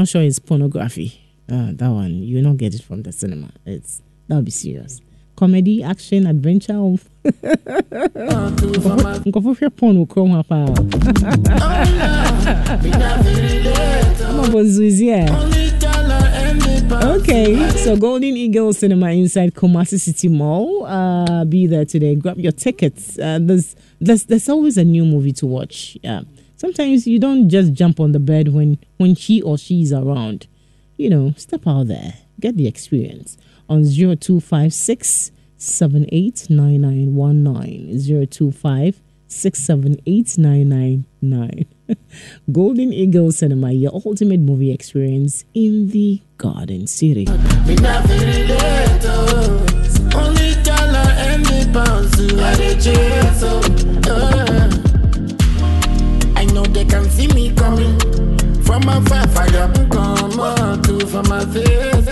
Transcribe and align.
not 0.00 0.08
sure 0.08 0.22
it's 0.22 0.38
pornography. 0.38 1.20
Uh, 1.50 1.72
that 1.72 1.88
one 1.90 2.22
you 2.22 2.40
not 2.40 2.56
get 2.56 2.74
it 2.74 2.82
from 2.82 3.02
the 3.02 3.12
cinema. 3.12 3.50
It's 3.66 4.00
that'll 4.28 4.42
be 4.42 4.50
serious. 4.50 5.00
Comedy, 5.36 5.82
action, 5.82 6.26
adventure. 6.26 6.72
Of 6.76 7.06
nkɔfo 9.26 9.54
hwɛ 9.58 9.76
porn 9.76 9.96
wɔ 9.98 10.06
kurom 10.08 10.32
ha 10.32 10.42
paa. 10.42 10.66
Okay, 17.02 17.70
so 17.70 17.96
Golden 17.96 18.36
Eagle 18.36 18.72
Cinema 18.72 19.10
inside 19.10 19.54
Kumasi 19.54 20.00
City 20.00 20.28
Mall. 20.28 20.84
Uh, 20.86 21.44
be 21.44 21.66
there 21.66 21.84
today. 21.84 22.14
Grab 22.14 22.38
your 22.38 22.52
tickets. 22.52 23.18
Uh, 23.18 23.38
there's, 23.40 23.76
there's 24.00 24.24
there's 24.24 24.48
always 24.48 24.76
a 24.78 24.84
new 24.84 25.04
movie 25.04 25.32
to 25.32 25.46
watch. 25.46 25.96
Yeah. 26.02 26.22
Sometimes 26.60 27.06
you 27.06 27.18
don't 27.18 27.48
just 27.48 27.72
jump 27.72 27.98
on 28.00 28.12
the 28.12 28.20
bed 28.20 28.48
when 28.48 28.76
when 28.98 29.14
she 29.14 29.40
or 29.40 29.56
she 29.56 29.80
is 29.80 29.94
around. 29.94 30.46
You 30.98 31.08
know, 31.08 31.32
step 31.38 31.66
out 31.66 31.86
there, 31.86 32.12
get 32.38 32.58
the 32.58 32.66
experience 32.66 33.38
on 33.66 33.84
0256 33.84 35.30
789919 35.56 38.26
025 38.26 39.00
Golden 42.52 42.92
Eagle 42.92 43.32
Cinema, 43.32 43.72
your 43.72 43.92
ultimate 44.04 44.40
movie 44.40 44.70
experience 44.70 45.46
in 45.54 45.88
the 45.88 46.20
Garden 46.36 46.86
City. 46.86 47.24
They 56.80 56.86
can 56.86 57.04
see 57.10 57.26
me 57.28 57.52
coming 57.54 57.98
from 58.62 58.88
afar. 58.88 59.28
Fire 59.28 59.70
come 59.90 60.40
out 60.40 60.84
to 60.84 61.06
from 61.06 61.28
my 61.28 61.44
face. 61.44 62.06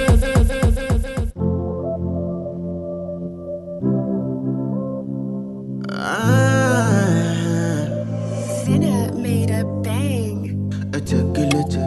Finna 8.65 9.15
made 9.17 9.51
a 9.51 9.65
bang. 9.83 10.71
I 10.95 11.01
check 11.01 11.39
a 11.39 11.45
letter. 11.55 11.87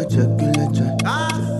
I 0.00 0.04
check 0.04 0.40
a 0.40 0.48
lecha. 0.56 0.86
Awesome! 1.04 1.58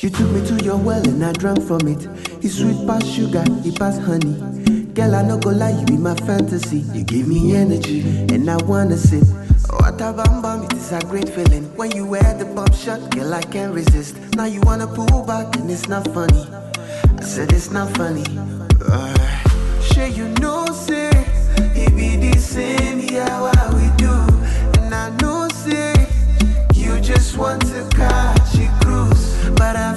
You 0.00 0.08
took 0.08 0.30
me 0.30 0.40
to 0.46 0.64
your 0.64 0.78
well 0.78 1.06
and 1.06 1.22
I 1.24 1.32
drank 1.32 1.62
from 1.62 1.86
it. 1.86 2.08
It's 2.42 2.56
sweet 2.58 2.86
past 2.86 3.06
sugar, 3.06 3.44
it 3.64 3.78
past 3.78 4.00
honey. 4.00 4.34
Girl, 4.94 5.14
I 5.14 5.22
no 5.22 5.38
go 5.38 5.50
lie, 5.50 5.78
you 5.78 5.84
be 5.84 5.96
my 5.98 6.14
fantasy. 6.14 6.78
You 6.94 7.04
give 7.04 7.28
me 7.28 7.54
energy 7.54 8.00
and 8.32 8.50
I 8.50 8.56
wanna 8.64 8.96
sip. 8.96 9.24
What 9.68 10.00
a 10.00 10.12
bam 10.12 10.40
bam, 10.40 10.64
it 10.64 10.72
is 10.72 10.90
a 10.92 11.00
great 11.00 11.28
feeling. 11.28 11.64
When 11.76 11.90
you 11.92 12.06
wear 12.06 12.34
the 12.38 12.46
bump 12.46 12.74
shot, 12.74 13.10
girl, 13.10 13.34
I 13.34 13.42
can't 13.42 13.74
resist. 13.74 14.16
Now 14.36 14.46
you 14.46 14.60
wanna 14.62 14.86
pull 14.86 15.22
back 15.24 15.54
and 15.56 15.70
it's 15.70 15.86
not 15.86 16.06
funny. 16.14 16.46
I 17.18 17.22
said 17.22 17.52
it's 17.52 17.70
not 17.70 17.94
funny. 17.96 18.24
Uh, 18.84 19.80
sure 19.82 20.06
you 20.06 20.28
know, 20.40 20.64
say, 20.66 21.10
it 21.76 21.94
be 21.94 22.16
the 22.16 22.38
same, 22.38 23.00
yeah, 23.00 23.40
what 23.40 23.74
we 23.74 23.90
do. 23.98 24.12
And 24.80 24.94
I 24.94 25.10
know, 25.20 25.46
say, 25.48 25.94
you 26.74 27.00
just 27.00 27.36
want 27.36 27.60
to 27.66 27.86
catch 27.90 28.54
a 28.56 28.68
cruise. 28.82 29.50
But 29.56 29.76
I 29.76 29.89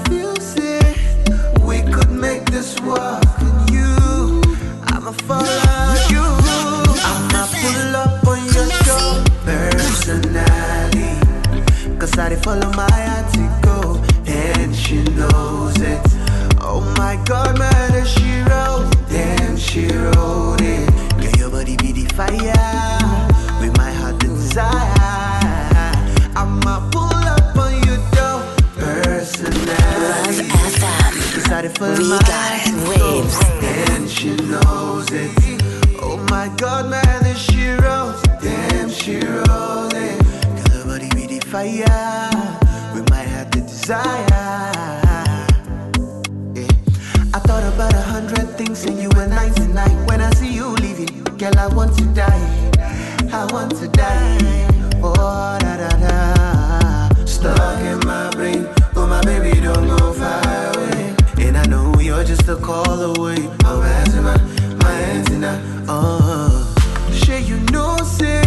a 63.03 63.13
call 63.13 63.19
away. 63.19 63.49
Oh, 63.65 63.81
hands 63.81 64.15
in 64.15 64.23
my, 64.23 64.37
my 64.83 64.91
hands 64.91 65.29
in 65.31 65.41
my, 65.41 65.47
uh. 65.87 66.49
oh. 66.49 66.75
Sure, 67.11 67.37
you 67.37 67.59
know, 67.71 67.97
say, 67.97 68.41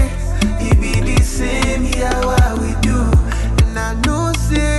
it 0.61 0.81
be 0.81 1.01
the 1.01 1.23
same, 1.23 1.85
yeah, 1.85 2.25
what 2.25 2.59
we 2.59 2.75
do. 2.81 2.99
And 3.65 3.79
I 3.79 3.95
know, 4.05 4.33
say, 4.49 4.79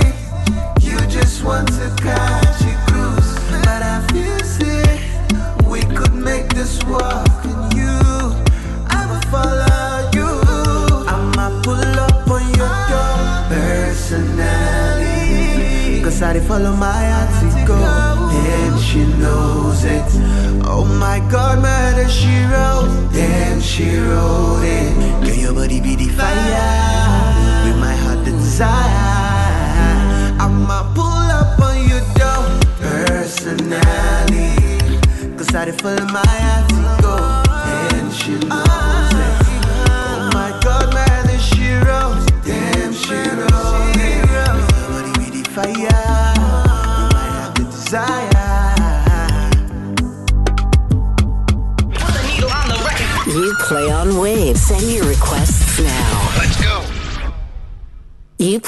you 0.80 0.98
just 1.06 1.44
want 1.44 1.68
to 1.68 1.94
catch 1.96 2.62
a 2.62 2.74
cruise. 2.88 3.34
But 3.64 3.82
I 3.82 4.06
feel, 4.12 4.38
say, 4.44 5.00
we 5.68 5.80
could 5.94 6.14
make 6.14 6.48
this 6.54 6.82
work. 6.84 7.44
And 7.44 7.72
you, 7.74 8.00
I'ma 8.88 9.20
follow 9.30 10.10
you. 10.14 10.28
I'ma 11.08 11.62
pull 11.62 11.98
up 12.06 12.28
on 12.28 12.42
your 12.56 12.74
door 12.90 13.48
personally. 13.48 14.48
Cause 16.02 16.22
I 16.22 16.40
follow 16.40 16.74
my 16.74 17.12
article. 17.12 17.84
And 18.48 18.80
she 18.80 19.04
knows 19.20 19.67
it. 19.84 20.04
Oh 20.64 20.84
my 20.84 21.20
god, 21.30 21.62
that 21.64 22.10
she 22.10 22.44
wrote. 22.50 22.88
Damn, 23.12 23.60
she 23.60 23.96
wrote 23.98 24.62
it. 24.62 24.94
Girl, 25.24 25.34
your 25.34 25.54
body 25.54 25.80
be 25.80 25.96
the 25.96 26.08
fire. 26.08 27.64
With 27.64 27.76
my 27.78 27.94
heart, 27.94 28.24
the 28.24 28.32
desire. 28.32 30.36
I'ma 30.40 30.92
pull 30.94 31.28
up 31.40 31.58
on 31.60 31.76
your 31.88 32.02
door 32.18 32.44
personally. 32.80 33.80
Cause 35.36 35.54
I 35.54 35.64
dey 35.66 35.72
follow 35.72 36.06
my 36.06 36.22
article. 36.54 37.10
Oh, 37.10 37.90
and 37.94 38.12
she 38.12 38.32
knows 38.48 39.07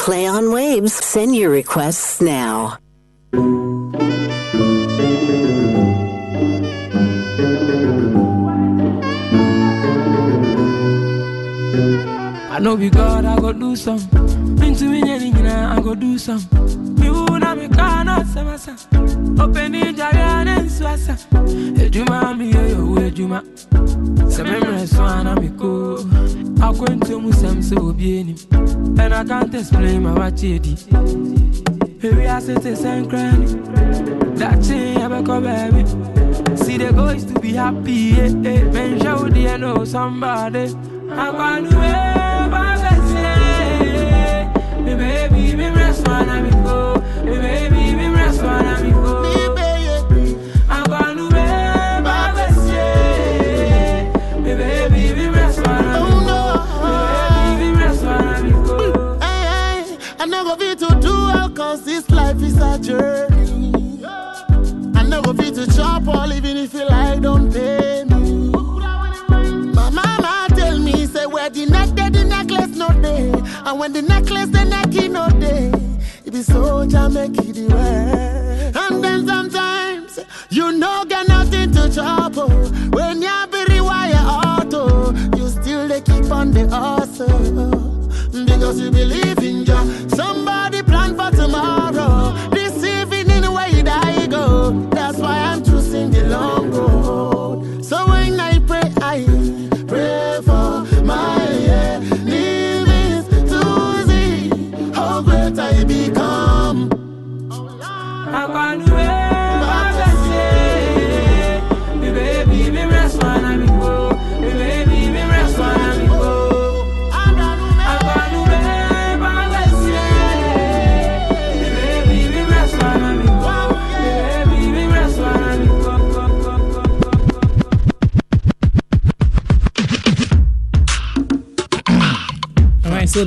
play 0.01 0.27
on 0.27 0.51
waves. 0.51 0.95
Send 0.95 1.37
your 1.37 1.51
requests 1.51 2.21
now. 2.21 2.79
I 12.53 12.59
know 12.63 12.77
be 12.77 12.91
got, 12.91 13.25
I 13.25 13.37
go 13.37 13.53
do 13.53 13.77
some. 13.77 14.40
Into 14.63 14.85
me, 14.85 15.01
nyina, 15.03 15.77
I 15.77 15.81
go 15.81 15.95
do 15.95 16.19
some. 16.19 16.41
Mi 16.99 17.09
una 17.09 17.55
me 17.55 17.69
kana 17.69 18.25
samasa. 18.25 18.77
Open 19.41 19.75
in 19.75 19.95
jariane 19.97 20.69
swasa. 20.69 21.17
Ejuma, 21.77 22.37
mi 22.37 22.51
yo, 22.53 22.97
Ejuma. 22.97 23.43
Sememre 24.31 24.87
swana 24.87 25.35
me 25.41 25.49
ko. 25.59 25.99
I 26.63 26.71
went 26.71 27.07
to 27.07 27.19
Musam 27.19 27.63
so 27.63 27.93
bieni. 27.93 28.37
And 28.99 29.15
I 29.15 29.25
can't 29.25 29.55
explain 29.55 30.03
my 30.03 30.15
wachedi. 30.15 30.77
Here 32.01 32.31
I 32.31 32.39
sit 32.39 32.65
and 32.85 33.09
crying. 33.11 34.35
That 34.37 34.63
thing, 34.63 34.97
I 34.99 35.09
back 35.09 35.27
baby. 35.43 35.85
See 36.57 36.79
the 36.79 36.93
goals 36.93 37.25
to 37.25 37.41
be 37.41 37.53
happy, 37.53 38.13
eh, 38.13 38.27
eh. 38.27 38.65
Men 38.73 39.01
show 39.01 39.29
the 39.29 39.57
know 39.59 39.85
somebody. 39.85 40.75
I'm 41.11 41.69
gonna 41.69 43.00
Me 44.83 44.95
baby, 44.95 45.57
me 45.57 45.69
rest 45.69 46.07
one, 46.07 46.29
I'm 46.29 46.51
go. 46.65 46.95
Me 47.25 47.37
baby, 47.39 47.95
me 47.95 48.09
rest 48.09 48.43
one, 48.43 48.91
go. 48.93 49.31
I'm 60.23 60.31
Me 60.99 61.01
well 61.05 61.51
cause 61.51 61.85
this 61.85 62.09
life 62.11 62.43
is 62.43 62.59
a 62.61 62.79
journey. 62.79 63.73
I 64.95 65.03
never 65.03 65.35
fit 65.35 65.55
to 65.55 65.67
chop 65.75 66.09
all 66.09 66.33
even 66.33 66.57
if 66.57 66.75
you 66.75 66.89
like 66.89 67.21
don't 67.21 67.53
pay 67.53 68.00
And 73.71 73.79
when 73.79 73.93
the 73.93 74.03
necklace 74.03 74.49
the 74.49 74.65
neck 74.65 74.89
no 75.13 75.29
day. 75.39 75.71
It 76.25 76.33
be 76.33 76.43
so 76.43 76.83
make 77.09 77.39
it 77.39 77.55
the 77.55 77.69
way. 77.73 78.73
And 78.75 79.05
then 79.05 79.25
sometimes 79.29 80.19
you 80.51 80.73
know 80.73 81.05
get 81.09 81.29
nothing 81.29 81.71
to 81.75 81.89
chop 81.89 82.33
oh. 82.37 82.49
When 82.91 83.23
you 83.23 83.47
be 83.49 83.59
rewire 83.73 84.25
auto, 84.27 85.13
you 85.37 85.49
still 85.51 85.87
they 85.87 86.01
keep 86.01 86.33
on 86.33 86.51
the 86.51 86.67
hustle. 86.69 87.29
Because 88.45 88.81
you 88.81 88.91
believe 88.91 89.20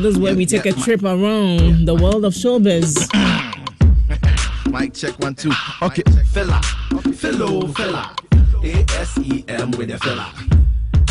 this 0.03 0.15
is 0.15 0.19
where 0.19 0.35
we 0.35 0.45
take 0.45 0.65
a 0.65 0.73
trip 0.73 1.01
around 1.01 1.85
the 1.85 1.95
world 1.95 2.25
of 2.25 2.33
showbiz. 2.33 3.07
Mic 4.71 4.93
check 4.93 5.17
one 5.19 5.33
two. 5.33 5.49
Okay, 5.81 6.03
fella, 6.25 6.61
fellow 7.15 7.67
fella, 7.69 8.13
A 8.63 8.85
S 8.99 9.17
E 9.19 9.45
M 9.47 9.71
with 9.71 9.87
the 9.87 9.97
fella. 9.99 10.52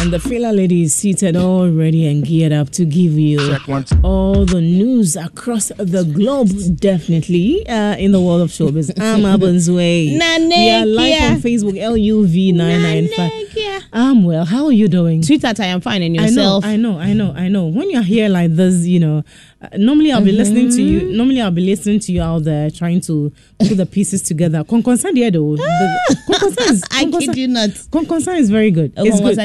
And 0.02 0.12
the 0.12 0.19
filler 0.19 0.52
lady 0.52 0.82
is 0.82 0.93
seated 0.96 1.37
all 1.37 1.69
ready 1.69 2.08
and 2.08 2.25
geared 2.26 2.52
up 2.52 2.70
to 2.70 2.84
give 2.84 3.12
you 3.12 3.38
Check 3.49 3.69
one 3.69 3.84
two. 3.84 3.96
all 4.02 4.44
the 4.44 4.60
news 4.60 5.14
across 5.14 5.69
the 5.78 6.02
globe, 6.02 6.49
definitely, 6.81 7.64
uh, 7.69 7.94
in 7.96 8.10
the 8.10 8.20
world 8.20 8.40
of 8.43 8.50
showbiz. 8.50 8.90
I'm 9.00 9.20
Abunzwe. 9.20 10.19
We 10.49 10.70
are 10.70 10.84
live 10.87 11.22
on 11.22 11.37
Facebook, 11.40 11.78
LUV995. 11.78 13.84
I'm 13.93 14.25
well. 14.25 14.44
How 14.44 14.64
are 14.66 14.72
you 14.72 14.88
doing? 14.88 15.22
Sweetheart, 15.22 15.60
I 15.60 15.66
am 15.66 15.81
fine. 15.81 16.02
And 16.02 16.19
I 16.19 16.25
know, 16.25 16.28
yourself? 16.31 16.64
I 16.64 16.76
know, 16.76 16.98
I 16.98 17.12
know, 17.12 17.32
I 17.37 17.46
know. 17.46 17.66
When 17.69 17.88
you're 17.88 18.02
here 18.02 18.28
like 18.28 18.56
this, 18.56 18.84
you 18.87 18.98
know, 18.98 19.22
uh, 19.60 19.69
normally 19.76 20.10
I'll 20.10 20.25
be 20.25 20.32
listening 20.32 20.70
to 20.70 20.76
Mm-hmm. 20.78 21.08
you. 21.10 21.16
Normally 21.16 21.40
I'll 21.40 21.50
be 21.52 21.64
listening 21.64 22.00
to 22.00 22.10
you 22.12 22.22
out 22.22 22.43
there 22.44 22.70
trying 22.70 23.00
to 23.02 23.31
put 23.60 23.76
the 23.76 23.87
pieces 23.87 24.22
together. 24.22 24.64
Concern 24.82 25.14
there 25.14 25.31
though. 25.31 25.55
The- 25.56 26.16
Concern 26.40 26.75
is, 26.75 26.82
I 26.90 27.05
kid 27.05 27.37
you 27.37 27.46
not. 27.48 27.70
Concern 27.93 28.37
is 28.38 28.50
very 28.50 28.70
good. 28.72 28.93
It's 28.96 29.20
good. 29.20 29.38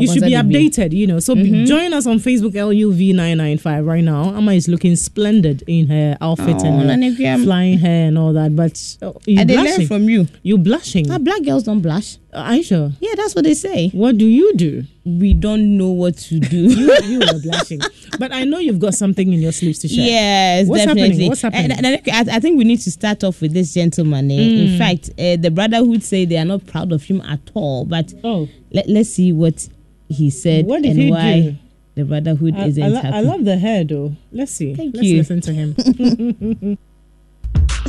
Concern 0.00 0.06
it 0.06 0.06
be. 0.06 0.06
You 0.06 0.12
should 0.12 0.22
be 0.22 0.30
Concern 0.30 0.46
it 0.46 0.48
be. 0.48 0.70
Mm-hmm. 0.70 0.80
updated, 0.82 0.92
you 0.98 1.06
know. 1.06 1.20
So 1.20 1.34
be- 1.34 1.64
join 1.66 1.92
us 1.92 2.06
on 2.06 2.18
Facebook 2.18 2.52
LUV995 2.52 3.86
right 3.86 4.04
now. 4.04 4.34
Amma 4.36 4.52
is 4.52 4.68
looking 4.68 4.96
splendid 4.96 5.62
in 5.66 5.86
her 5.88 6.16
outfit 6.20 6.56
Oh, 6.60 6.66
and 6.66 7.04
her 7.18 7.38
flying 7.44 7.78
hair 7.78 8.08
and 8.08 8.18
all 8.18 8.32
that. 8.32 8.54
But 8.56 8.80
uh, 9.02 9.12
you 9.26 9.40
I 9.40 9.44
did 9.44 9.56
learn 9.56 9.64
blushing. 9.66 9.86
from 9.86 10.08
you. 10.08 10.26
You're 10.42 10.58
blushing. 10.58 11.10
Ah, 11.10 11.18
black 11.18 11.42
girls 11.44 11.64
don't 11.64 11.80
blush. 11.80 12.18
Are 12.32 12.54
you 12.54 12.62
sure? 12.62 12.92
Yeah, 13.00 13.14
that's 13.16 13.34
what 13.34 13.42
they 13.44 13.54
say. 13.54 13.88
What 13.90 14.16
do 14.16 14.24
you 14.24 14.54
do? 14.54 14.84
We 15.04 15.34
don't 15.34 15.76
know 15.76 15.88
what 15.90 16.16
to 16.18 16.38
do. 16.38 16.56
you, 16.68 16.94
you 17.04 17.18
were 17.18 17.40
blushing. 17.42 17.80
But 18.18 18.32
I 18.32 18.44
know 18.44 18.58
you've 18.58 18.78
got 18.78 18.94
something 18.94 19.32
in 19.32 19.40
your 19.40 19.50
sleeves 19.50 19.80
to 19.80 19.88
share. 19.88 20.04
Yes, 20.04 20.68
What's 20.68 20.84
definitely. 20.84 21.08
happening? 21.10 21.28
What's 21.28 21.42
happening? 21.42 21.72
And- 21.72 21.86
and 21.86 22.30
I, 22.30 22.36
I 22.36 22.40
think 22.40 22.56
we 22.58 22.64
need 22.64 22.80
to 22.82 22.90
start 22.90 23.24
off 23.24 23.40
with 23.40 23.52
this 23.52 23.74
gentleman. 23.74 24.30
eh. 24.30 24.34
Mm. 24.34 24.72
In 24.72 24.78
fact, 24.78 25.10
uh, 25.18 25.36
the 25.36 25.50
brotherhood 25.50 26.02
say 26.04 26.24
they 26.24 26.36
are 26.36 26.44
not 26.44 26.66
proud 26.66 26.92
of 26.92 27.02
him 27.02 27.20
at 27.22 27.40
all. 27.54 27.84
But 27.84 28.14
Oh. 28.22 28.48
let, 28.72 28.88
let's 28.88 29.08
see 29.10 29.32
what 29.32 29.68
he 30.10 30.28
said 30.30 30.66
What 30.66 30.82
did 30.82 30.90
and 30.92 31.00
he 31.00 31.10
why 31.10 31.40
do? 31.40 31.56
the 31.94 32.04
brotherhood 32.04 32.54
I, 32.56 32.66
isn't 32.66 32.82
I, 32.82 32.88
lo- 32.88 33.00
happy. 33.00 33.16
I 33.16 33.20
love 33.20 33.44
the 33.44 33.56
hair 33.56 33.84
though. 33.84 34.14
Let's 34.32 34.52
see. 34.52 34.74
Thank 34.74 34.94
Let's 34.96 35.06
you. 35.06 35.18
listen 35.18 35.40
to 35.40 35.52
him. 35.54 36.78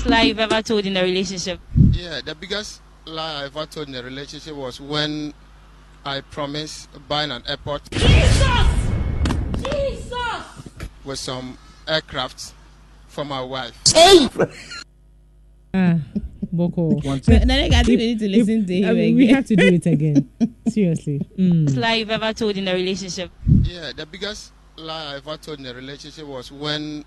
biggest 0.01 0.05
lie 0.07 0.21
you've 0.23 0.39
ever 0.39 0.61
told 0.61 0.85
in 0.85 0.95
a 0.97 1.03
relationship? 1.03 1.59
Yeah, 1.91 2.21
the 2.23 2.33
biggest 2.35 2.81
lie 3.05 3.41
I 3.41 3.45
ever 3.45 3.65
told 3.65 3.87
in 3.89 3.95
a 3.95 4.03
relationship 4.03 4.55
was 4.55 4.79
when 4.81 5.33
I 6.05 6.21
promised 6.21 6.89
buying 7.07 7.31
an 7.31 7.43
airport 7.47 7.81
with 11.03 11.19
some 11.19 11.57
aircraft 11.87 12.53
for 13.07 13.25
my 13.25 13.41
wife. 13.41 13.73
ah, 15.73 15.99
Boko. 16.51 16.89
No, 16.89 16.99
Nanek, 16.99 17.73
I 17.73 17.83
think 17.83 17.99
they 17.99 18.07
need 18.07 18.19
to 18.19 18.29
listen 18.29 18.65
to 18.65 18.73
him 18.73 18.89
I 18.89 18.93
mean, 18.93 19.15
we 19.15 19.27
have 19.27 19.45
to 19.47 19.55
do 19.55 19.65
it 19.67 19.85
again. 19.85 20.29
Seriously. 20.67 21.19
Mm. 21.37 21.65
Biggest 21.65 21.77
lie 21.77 21.93
you've 21.95 22.09
ever 22.09 22.33
told 22.33 22.57
in 22.57 22.67
a 22.67 22.73
relationship? 22.73 23.31
Yeah, 23.63 23.91
the 23.95 24.05
biggest 24.05 24.51
lie 24.77 25.13
I 25.13 25.15
ever 25.17 25.37
told 25.37 25.59
in 25.59 25.65
a 25.65 25.73
relationship 25.73 26.25
was 26.25 26.51
when 26.51 27.05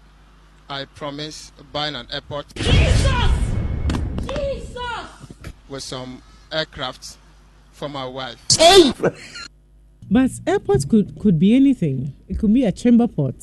I 0.68 0.86
promised 0.86 1.52
buying 1.72 1.94
an 1.94 2.06
airport 2.12 2.54
Jesus! 2.54 3.04
Jesus! 4.26 4.78
with 5.68 5.82
some 5.82 6.22
aircraft 6.52 7.16
for 7.72 7.88
my 7.88 8.06
wife. 8.06 8.38
But 10.10 10.30
airport 10.46 10.88
could 10.88 11.18
could 11.18 11.38
be 11.38 11.54
anything. 11.56 12.14
It 12.28 12.38
could 12.38 12.52
be 12.52 12.64
a 12.64 12.72
chamber 12.72 13.06
port. 13.08 13.36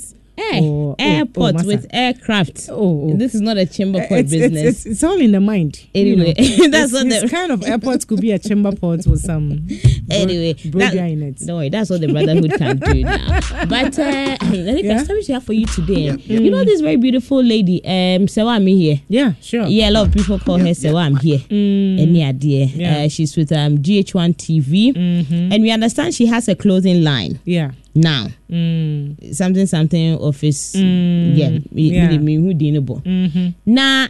Eh, 0.54 0.60
Or- 0.62 0.96
airport 1.00 1.64
with 1.66 1.86
aircraft. 1.92 2.68
Oh, 2.72 3.12
oh. 3.12 3.16
This 3.16 3.36
is 3.36 3.42
not 3.42 3.58
a 3.58 3.66
chamber 3.66 4.00
port 4.08 4.22
it's, 4.22 4.34
it's, 4.34 4.42
business. 4.54 4.78
it's, 4.78 4.86
it's 4.86 5.04
all 5.04 5.20
in 5.20 5.32
the 5.32 5.40
mind. 5.40 5.80
you 5.94 6.14
Anyway, 6.14 6.34
know. 6.38 6.68
that's 6.70 6.92
It's- 6.92 6.94
what 6.94 7.10
the- 7.10 7.30
kind 7.30 7.52
of 7.52 7.64
airport 7.64 8.08
could 8.08 8.22
be 8.22 8.32
a 8.32 8.40
chamber 8.40 8.72
port 8.72 9.06
with 9.06 9.22
some 9.22 9.50
bro- 9.68 10.16
anyway, 10.18 10.54
brodia 10.54 10.92
that- 10.94 11.10
in 11.12 11.24
it. 11.24 11.42
Worry, 11.48 11.70
that's 11.70 11.90
what 11.90 12.02
the 12.02 12.08
brotherhood 12.12 12.52
can 12.58 12.78
do 12.80 13.04
now. 13.04 13.40
But 13.68 13.98
uh, 14.00 14.38
let 14.52 14.84
Yeah? 14.84 14.98
me 14.98 15.04
story 15.04 15.24
to 15.24 15.34
have 15.34 15.44
for 15.44 15.54
you 15.54 15.66
today. 15.68 16.12
You 16.18 16.50
know 16.50 16.64
this 16.64 16.82
very 16.82 16.98
beautiful 16.98 17.44
lady, 17.44 17.84
um, 17.86 18.26
Sewami 18.28 18.76
here. 18.78 19.02
Yeah, 19.08 19.34
sure. 19.42 19.66
Yeah, 19.68 19.90
a 19.90 19.92
lot 19.92 20.08
of 20.08 20.14
people 20.14 20.40
call 20.40 20.58
her 20.60 20.74
Sewam 20.74 21.20
here. 21.22 21.40
Any 21.50 22.24
idea? 22.24 22.66
Yeah. 22.66 22.98
Uh, 23.04 23.10
she's 23.10 23.36
with 23.38 23.52
um, 23.52 23.78
GH1 23.80 24.36
TV, 24.36 24.96
and 24.96 25.62
we 25.62 25.72
understand 25.72 26.14
she 26.14 26.26
has 26.28 26.48
a 26.48 26.56
clothing 26.56 27.04
line 27.04 27.40
Yeah. 27.46 27.72
Now. 27.96 28.28
Mm. 28.50 29.34
Something 29.36 29.66
something 29.68 30.16
office. 30.18 30.76
Yeah, 30.76 31.50
me, 31.72 31.94
yeah. 31.94 32.08
me, 32.10 32.18
me, 32.18 32.36
who 32.36 32.54
didn't. 32.54 33.56
Now, 33.66 34.08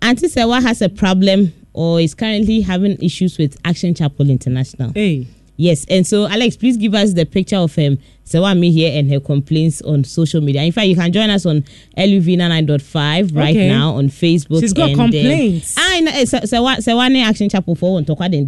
Auntie 0.00 0.28
Sewa 0.28 0.60
has 0.60 0.82
a 0.82 0.88
problem 0.88 1.52
or 1.72 2.00
is 2.00 2.14
currently 2.14 2.60
having 2.60 3.00
issues 3.02 3.38
with 3.38 3.56
Action 3.64 3.94
Chapel 3.94 4.28
International. 4.30 4.92
Hey. 4.94 5.26
Yes, 5.58 5.84
and 5.88 6.06
so 6.06 6.26
Alex, 6.26 6.56
please 6.56 6.76
give 6.76 6.94
us 6.94 7.12
the 7.12 7.24
picture 7.26 7.56
of 7.56 7.74
him. 7.74 7.92
um, 7.92 7.98
Sewami 8.24 8.72
here 8.72 8.98
and 8.98 9.10
her 9.12 9.20
complaints 9.20 9.82
on 9.82 10.02
social 10.04 10.40
media. 10.40 10.62
In 10.62 10.72
fact, 10.72 10.86
you 10.88 10.96
can 10.96 11.12
join 11.12 11.28
us 11.28 11.44
on 11.44 11.62
LUV99.5 11.98 13.36
right 13.36 13.50
Okay. 13.54 13.68
now 13.68 13.94
on 13.94 14.08
Facebook. 14.08 14.60
She's 14.60 14.72
got 14.72 14.90
and, 14.90 15.00
um, 15.00 15.10
complaints. 15.10 15.74
I 15.78 16.00
know, 16.00 16.10
eh, 16.14 16.24
Se- 16.24 16.46
Sewa- 16.46 17.18
Action 17.20 17.48
Chapel 17.48 17.74
for 17.74 17.92
one 17.94 18.04
talk. 18.04 18.20
Alex, 18.20 18.40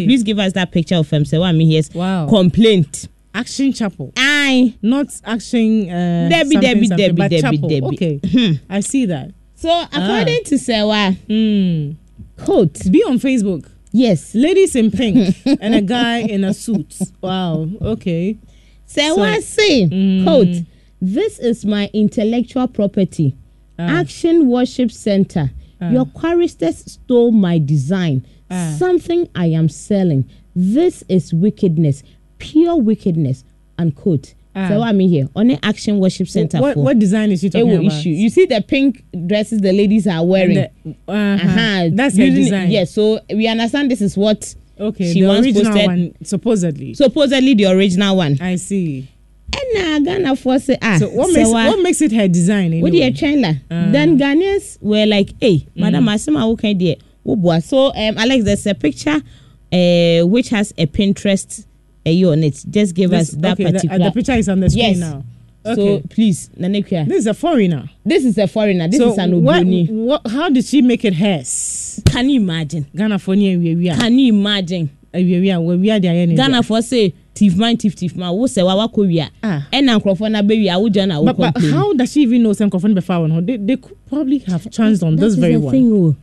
Hey. 0.00 0.04
please 0.06 0.22
give 0.22 0.38
us 0.38 0.52
that 0.52 0.70
picture 0.72 0.96
of 0.96 1.08
him. 1.10 1.22
um, 1.22 1.24
Sewami 1.24 1.66
here's 1.70 1.92
Wow. 1.94 2.28
complaint. 2.28 3.08
Action 3.34 3.72
Chapel. 3.72 4.12
Aye. 4.16 4.74
Not 4.82 5.08
action. 5.24 5.88
Uh, 5.88 6.28
Debbie, 6.28 6.56
Debbie, 6.56 6.88
Debbie, 6.88 7.14
Debbie, 7.28 7.40
chapel. 7.40 7.68
Debbie. 7.68 7.86
Okay. 7.86 8.60
I 8.68 8.80
see 8.80 9.06
that. 9.06 9.32
So 9.54 9.70
according 9.92 10.44
to 10.44 10.58
Sewa, 10.58 11.16
Mm. 11.28 11.96
quote, 12.38 12.90
Be 12.90 13.02
on 13.04 13.18
Facebook. 13.18 13.66
yes, 13.92 14.34
Ladies 14.34 14.74
in 14.76 14.90
pink 14.90 15.36
and 15.60 15.74
a 15.74 15.80
guy 15.80 16.18
in 16.18 16.44
a 16.44 16.52
suit. 16.52 16.94
Wow. 17.22 17.68
Okay. 17.80 18.38
Sewa 18.86 19.34
So- 19.36 19.40
say, 19.40 19.86
Mm. 19.88 20.24
quote, 20.24 20.62
this 21.00 21.38
is 21.38 21.64
my 21.64 21.88
intellectual 21.94 22.66
property. 22.68 23.34
Ah. 23.78 24.00
Action 24.00 24.48
Worship 24.48 24.90
Center. 24.92 25.50
Your 25.90 26.06
choristers 26.06 26.78
stole 26.92 27.32
my 27.32 27.58
design. 27.58 28.24
Ah. 28.50 28.76
Something 28.78 29.28
I 29.34 29.46
am 29.46 29.68
selling. 29.68 30.26
This 30.54 31.02
is 31.08 31.32
wickedness, 31.34 32.04
pure 32.42 32.76
wickedness. 32.76 33.44
Unquote. 33.78 34.34
Ah. 34.54 34.68
So 34.68 34.78
what 34.80 34.88
I 34.88 34.92
mean 34.92 35.08
here 35.08 35.28
on 35.34 35.48
the 35.48 35.58
Action 35.64 35.98
Worship 35.98 36.28
Center 36.28 36.60
What, 36.60 36.74
for 36.74 36.82
what 36.84 36.98
design 36.98 37.30
is 37.32 37.40
she 37.40 37.46
it 37.46 37.52
talking 37.52 37.72
about? 37.72 37.84
issue. 38.00 38.10
You 38.10 38.28
see 38.28 38.44
the 38.46 38.60
pink 38.60 39.02
dresses 39.26 39.60
the 39.60 39.72
ladies 39.72 40.06
are 40.06 40.22
wearing. 40.24 40.58
And 40.58 40.70
the- 40.84 41.12
uh-huh. 41.12 41.46
Uh-huh. 41.48 41.88
That's 41.92 42.16
her 42.18 42.26
design. 42.28 42.70
Yes, 42.70 42.90
so 42.92 43.20
we 43.30 43.46
understand 43.46 43.90
this 43.90 44.02
is 44.02 44.16
what 44.16 44.54
Okay, 44.78 45.12
she 45.12 45.20
the 45.22 45.26
once 45.28 45.46
original 45.46 45.72
posted 45.72 45.86
one, 45.86 46.14
supposedly. 46.22 46.94
supposedly 46.94 47.54
the 47.54 47.66
original 47.66 48.16
one. 48.16 48.36
I 48.42 48.56
see. 48.56 49.08
ɛna 49.52 50.04
ghanafoɔ 50.06 50.56
sɛ 50.66 50.76
ah 50.82 50.96
So 50.98 51.08
what 51.10 51.32
makes 51.32 51.48
wa- 51.50 51.66
what 51.68 51.82
makes 51.82 52.00
it 52.02 52.12
her 52.12 52.28
design? 52.28 52.72
Anyway? 52.74 52.90
yɛ 52.90 53.16
twɛn 53.18 53.40
la 53.42 53.52
Ah. 53.70 53.90
then 53.92 54.18
ghanaians 54.18 54.78
were 54.82 55.06
like 55.06 55.30
hey 55.40 55.66
madam 55.76 56.04
Mm. 56.04 56.14
asɛm 56.14 56.36
a 56.40 56.44
woka 56.48 56.74
deɛ 56.78 56.96
woboa 57.26 57.62
so 57.62 57.88
um, 57.94 58.16
alex 58.18 58.44
there's 58.44 58.66
a 58.66 58.74
picture 58.74 59.20
uh, 59.72 60.26
which 60.26 60.48
has 60.50 60.72
a 60.78 60.86
pinterest 60.86 61.66
uh, 62.06 62.30
on 62.30 62.42
it 62.44 62.64
just 62.70 62.94
give 62.94 63.10
This- 63.10 63.30
us 63.30 63.36
that 63.40 63.52
okay, 63.52 63.64
the- 63.64 63.68
uh, 63.70 63.72
particular 63.72 64.04
the 64.06 64.12
picture 64.12 64.32
is 64.32 64.48
on 64.48 64.60
the 64.60 64.70
screen 64.70 64.84
yes. 64.90 64.98
now. 64.98 65.24
so 65.64 65.70
Okay. 65.72 66.02
please 66.10 66.50
nanekua 66.58 67.06
This 67.06 67.18
is 67.18 67.26
a 67.28 67.34
foreigner. 67.34 67.88
this 68.04 68.24
is 68.24 68.36
a 68.38 68.46
foreigner 68.48 68.88
this 68.88 68.98
so 68.98 69.12
is 69.12 69.18
an 69.18 69.42
what, 69.44 69.62
obroni 69.62 69.88
what? 69.90 70.26
How 70.26 70.48
did 70.50 70.64
she 70.64 70.82
make 70.82 71.04
it 71.04 71.14
hers? 71.14 72.00
can 72.06 72.28
you 72.28 72.40
imagine 72.40 72.86
Ghana 72.96 73.18
for 73.18 73.36
near 73.36 73.56
we 73.58 73.88
can 73.88 74.18
you 74.18 74.32
imagine 74.32 74.90
We 75.14 75.40
we 75.40 75.50
are. 75.50 75.60
We 75.60 75.90
are 75.90 76.00
there. 76.00 76.26
ghanafoɔ 76.26 76.82
se 76.82 77.12
thief 77.34 77.54
man 77.56 77.76
thief 77.76 77.94
thief 77.94 78.16
man 78.16 78.32
wo 78.34 78.46
sɛ 78.46 78.64
wa 78.64 78.74
wakɔ 78.88 79.06
wia 79.06 79.28
Ah. 79.42 79.66
ɛna 79.72 80.00
nkurɔfoɔ 80.00 80.30
no 80.32 80.40
abɛwie 80.42 80.68
a 80.74 80.78
wogya 80.80 81.06
no 81.06 81.16
a 81.16 81.20
wo 81.22 81.26
But, 81.32 81.52
but 81.54 81.62
how 81.70 81.92
does 81.92 82.10
she 82.12 82.22
even 82.22 82.42
know 82.42 82.54
some 82.54 82.70
confront 82.70 82.94
before 82.94 83.20
one? 83.20 83.44
They 83.46 83.56
they 83.58 83.76
could 83.76 83.94
probably 84.08 84.38
have 84.38 84.70
chanced 84.70 85.02
on 85.02 85.16
That 85.16 85.22
this 85.22 85.32
is 85.34 85.38
very 85.38 85.52
the 85.54 85.60
one. 85.60 85.72
thing 85.72 86.16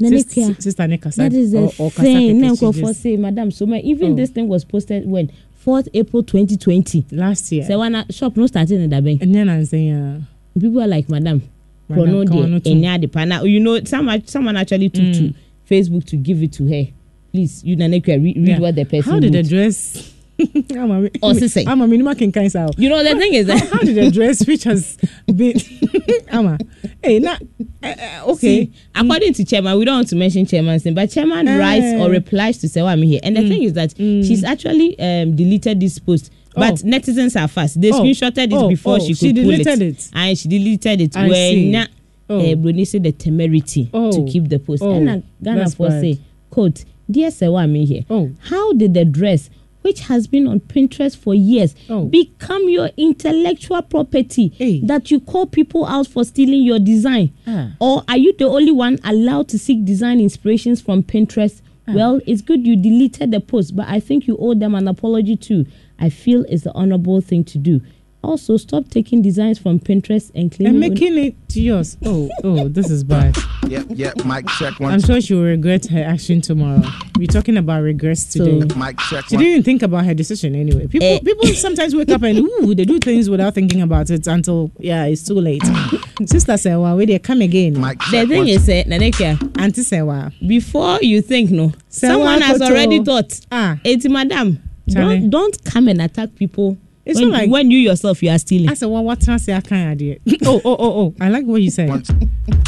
nanekua 0.00 0.60
Sister 0.62 0.86
Nika 0.88 1.10
That 1.10 1.32
is 1.32 1.52
the 1.52 1.58
or, 1.58 1.72
or 1.78 1.90
thing. 1.90 2.40
Just- 2.54 3.02
say, 3.02 3.16
Madam, 3.16 3.50
so 3.50 3.66
my, 3.66 3.80
even 3.80 4.12
Oh. 4.12 4.16
this 4.16 4.30
thing 4.30 4.48
was 4.48 4.64
posted 4.64 5.08
when 5.08 5.30
4th 5.64 5.88
April 5.94 6.22
2020. 6.22 7.04
last 7.12 7.50
year. 7.52 7.64
So 7.64 7.78
when 7.78 8.04
shop 8.10 8.36
no 8.36 8.46
starting 8.46 8.80
in 8.82 8.90
the 8.90 9.02
bank, 9.02 9.22
and 9.22 9.34
then 9.34 9.48
I'm 9.48 9.64
saying, 9.64 9.92
uh, 9.94 10.20
people 10.60 10.80
are 10.82 10.86
like, 10.86 11.08
Madam, 11.08 11.42
Madam, 11.88 12.04
chrono 12.04 12.26
come 12.26 12.38
on, 12.38 12.50
no 12.52 12.58
de 12.58 12.64
too." 12.70 12.76
enya 12.76 13.00
de 13.00 13.08
pana. 13.08 13.44
You 13.44 13.60
know, 13.60 13.80
someone 13.84 14.26
someone 14.26 14.56
actually 14.56 14.88
took 14.90 15.12
to 15.14 15.34
Facebook 15.68 16.04
to 16.06 16.16
give 16.16 16.42
it 16.42 16.52
to 16.54 16.66
her. 16.68 16.86
Please, 17.32 17.64
you 17.64 17.76
Nanekwa, 17.76 18.22
read, 18.22 18.36
read 18.36 18.48
yeah. 18.48 18.58
what 18.60 18.74
the 18.76 18.84
person. 18.84 19.12
How 19.12 19.18
did 19.20 19.32
the 19.32 19.38
wrote. 19.42 19.48
dress? 19.48 20.12
I'm 20.72 20.90
a, 20.90 21.10
Oh, 21.22 21.32
sissy. 21.32 21.66
I'm 21.66 21.80
a 21.80 21.86
minimum 21.86 22.14
king 22.16 22.30
kind 22.32 22.54
of. 22.54 22.78
You 22.78 22.88
know 22.90 23.02
the 23.02 23.18
thing 23.18 23.34
is 23.34 23.46
that 23.46 23.68
how 23.68 23.78
did 23.78 23.94
the 23.94 24.10
dress, 24.10 24.46
which 24.46 24.64
has 24.64 24.98
been, 25.34 25.54
Ama, 26.28 26.58
hey, 27.02 27.18
now, 27.20 27.36
uh, 27.82 27.86
uh, 27.86 28.22
okay, 28.32 28.36
See, 28.66 28.72
according 28.94 29.32
to 29.34 29.44
chairman, 29.44 29.78
we 29.78 29.84
don't 29.86 29.94
want 29.96 30.08
to 30.08 30.16
mention 30.16 30.44
chairman's 30.46 30.84
name, 30.84 30.94
but 30.94 31.10
chairman 31.10 31.48
Eh. 31.48 31.56
writes 31.58 32.00
or 32.02 32.10
replies 32.10 32.58
to 32.58 32.66
Sewami 32.66 33.04
here. 33.06 33.20
And 33.22 33.36
the 33.36 33.40
Mm. 33.42 33.48
thing 33.48 33.62
is 33.62 33.72
that 33.74 33.94
she's 33.96 34.44
actually 34.44 34.98
um, 34.98 35.34
deleted 35.36 35.80
this 35.80 35.98
post. 35.98 36.30
But 36.54 36.82
Oh. 36.82 36.86
netizens 36.86 37.40
are 37.40 37.48
fast. 37.48 37.80
They 37.80 37.90
Oh. 37.92 38.00
screenshotted 38.02 38.38
it 38.48 38.52
Oh, 38.52 38.68
before 38.68 38.96
oh, 38.96 38.98
she 38.98 39.08
could 39.08 39.18
she 39.18 39.32
deleted 39.32 39.82
it. 39.82 39.98
it. 39.98 40.10
And 40.14 40.38
she 40.38 40.48
deleted 40.48 41.00
it 41.02 41.16
I 41.16 41.28
when 41.28 41.70
na, 41.70 41.86
Oh. 42.28 42.40
uh, 42.40 42.54
Bruni 42.56 42.84
said 42.84 43.02
the 43.04 43.12
temerity 43.12 43.88
Oh. 43.94 44.10
to 44.12 44.30
keep 44.30 44.48
the 44.48 44.58
post. 44.58 44.82
Oh, 44.82 44.92
And 44.92 45.08
uh, 45.08 45.20
Ghana 45.42 45.70
for 45.70 45.90
say, 45.90 46.18
quote, 46.50 46.84
Dear 47.10 47.28
Sewami 47.30 47.86
here, 47.86 48.04
Oh. 48.10 48.30
how 48.40 48.72
did 48.72 48.94
the 48.94 49.04
dress, 49.04 49.48
which 49.86 50.00
has 50.00 50.26
been 50.26 50.48
on 50.48 50.58
Pinterest 50.58 51.16
for 51.16 51.32
years, 51.32 51.72
Oh. 51.88 52.06
become 52.06 52.68
your 52.68 52.90
intellectual 52.96 53.80
property 53.82 54.52
Hey. 54.58 54.80
that 54.80 55.12
you 55.12 55.20
call 55.20 55.46
people 55.46 55.86
out 55.86 56.08
for 56.08 56.24
stealing 56.24 56.62
your 56.64 56.80
design? 56.80 57.30
Ah. 57.46 57.76
Or 57.80 58.02
are 58.08 58.18
you 58.18 58.32
the 58.36 58.46
only 58.48 58.72
one 58.72 58.98
allowed 59.04 59.46
to 59.48 59.58
seek 59.60 59.84
design 59.84 60.18
inspirations 60.18 60.80
from 60.80 61.04
Pinterest? 61.04 61.62
Ah. 61.86 61.92
Well, 61.94 62.20
it's 62.26 62.42
good 62.42 62.66
you 62.66 62.74
deleted 62.74 63.30
the 63.30 63.38
post, 63.38 63.76
but 63.76 63.86
I 63.88 64.00
think 64.00 64.26
you 64.26 64.36
owe 64.40 64.54
them 64.54 64.74
an 64.74 64.88
apology 64.88 65.36
too. 65.36 65.66
I 66.00 66.08
feel 66.10 66.44
it's 66.48 66.64
the 66.64 66.74
honorable 66.74 67.20
thing 67.20 67.44
to 67.44 67.58
do. 67.58 67.80
Also, 68.26 68.56
stop 68.56 68.88
taking 68.90 69.22
designs 69.22 69.56
from 69.58 69.78
Pinterest 69.78 70.32
and 70.34 70.50
claiming. 70.50 70.82
and 70.82 70.92
making 70.94 71.16
it 71.16 71.34
yours. 71.54 71.96
Oh, 72.04 72.28
oh, 72.42 72.66
this 72.68 72.90
is 72.90 73.04
bad. 73.04 73.36
Yep, 73.68 73.86
yep. 73.90 74.24
Mic 74.24 74.46
check 74.58 74.78
one. 74.80 74.92
I'm 74.92 75.00
sure 75.00 75.20
she 75.20 75.34
will 75.34 75.44
regret 75.44 75.86
her 75.86 76.02
action 76.02 76.40
tomorrow. 76.40 76.82
We're 77.16 77.28
talking 77.28 77.56
about 77.56 77.82
regrets 77.82 78.24
today. 78.32 78.60
So- 78.68 78.76
Mic 78.76 78.98
check 78.98 79.26
she 79.28 79.36
one. 79.36 79.44
didn't 79.44 79.62
think 79.64 79.82
about 79.82 80.04
her 80.06 80.12
decision 80.14 80.56
anyway. 80.56 80.88
People, 80.88 81.06
Eh. 81.06 81.18
people 81.20 81.46
sometimes 81.54 81.94
wake 81.94 82.10
up 82.10 82.22
and 82.24 82.38
ooh, 82.38 82.74
they 82.74 82.84
do 82.84 82.98
things 82.98 83.30
without 83.30 83.54
thinking 83.54 83.80
about 83.80 84.10
it 84.10 84.26
until 84.26 84.72
yeah, 84.80 85.04
it's 85.04 85.22
too 85.22 85.34
late. 85.40 85.62
Sister 86.26 86.56
said, 86.56 86.76
"Well, 86.78 86.96
wait, 86.96 87.06
there, 87.06 87.18
come 87.20 87.42
again." 87.42 87.80
Mic 87.80 87.98
the 87.98 88.04
check 88.10 88.28
thing 88.28 88.38
one. 88.38 88.48
is, 88.48 88.68
uh, 88.68 88.82
Nanekia, 88.88 89.58
Auntie 89.60 89.82
said, 89.82 90.02
"Well, 90.02 90.32
before 90.46 90.98
you 91.00 91.22
think, 91.22 91.50
no, 91.52 91.72
Say 91.88 92.08
someone 92.08 92.40
has 92.40 92.58
Koto? 92.58 92.72
already 92.72 93.04
thought. 93.04 93.38
ah, 93.52 93.78
It's 93.84 94.08
madam. 94.08 94.58
Charlie. 94.92 95.18
Don't, 95.20 95.30
don't 95.30 95.64
come 95.64 95.88
and 95.88 96.00
attack 96.02 96.34
people. 96.36 96.76
It's 97.06 97.20
when, 97.20 97.30
not 97.30 97.38
like- 97.42 97.50
when 97.50 97.70
you 97.70 97.78
yourself 97.78 98.20
you 98.22 98.30
are 98.30 98.38
stealing. 98.38 98.68
I 98.68 98.74
said, 98.74 98.86
well, 98.88 99.04
what 99.04 99.20
can 99.20 99.34
I 99.34 99.36
say? 99.36 99.54
I 99.54 99.60
can't 99.60 99.88
idea. 99.92 100.16
Oh, 100.44 100.60
oh, 100.64 100.76
oh, 100.78 101.00
oh! 101.00 101.14
I 101.20 101.28
like 101.28 101.44
what 101.46 101.62
you 101.62 101.70
said. 101.70 101.88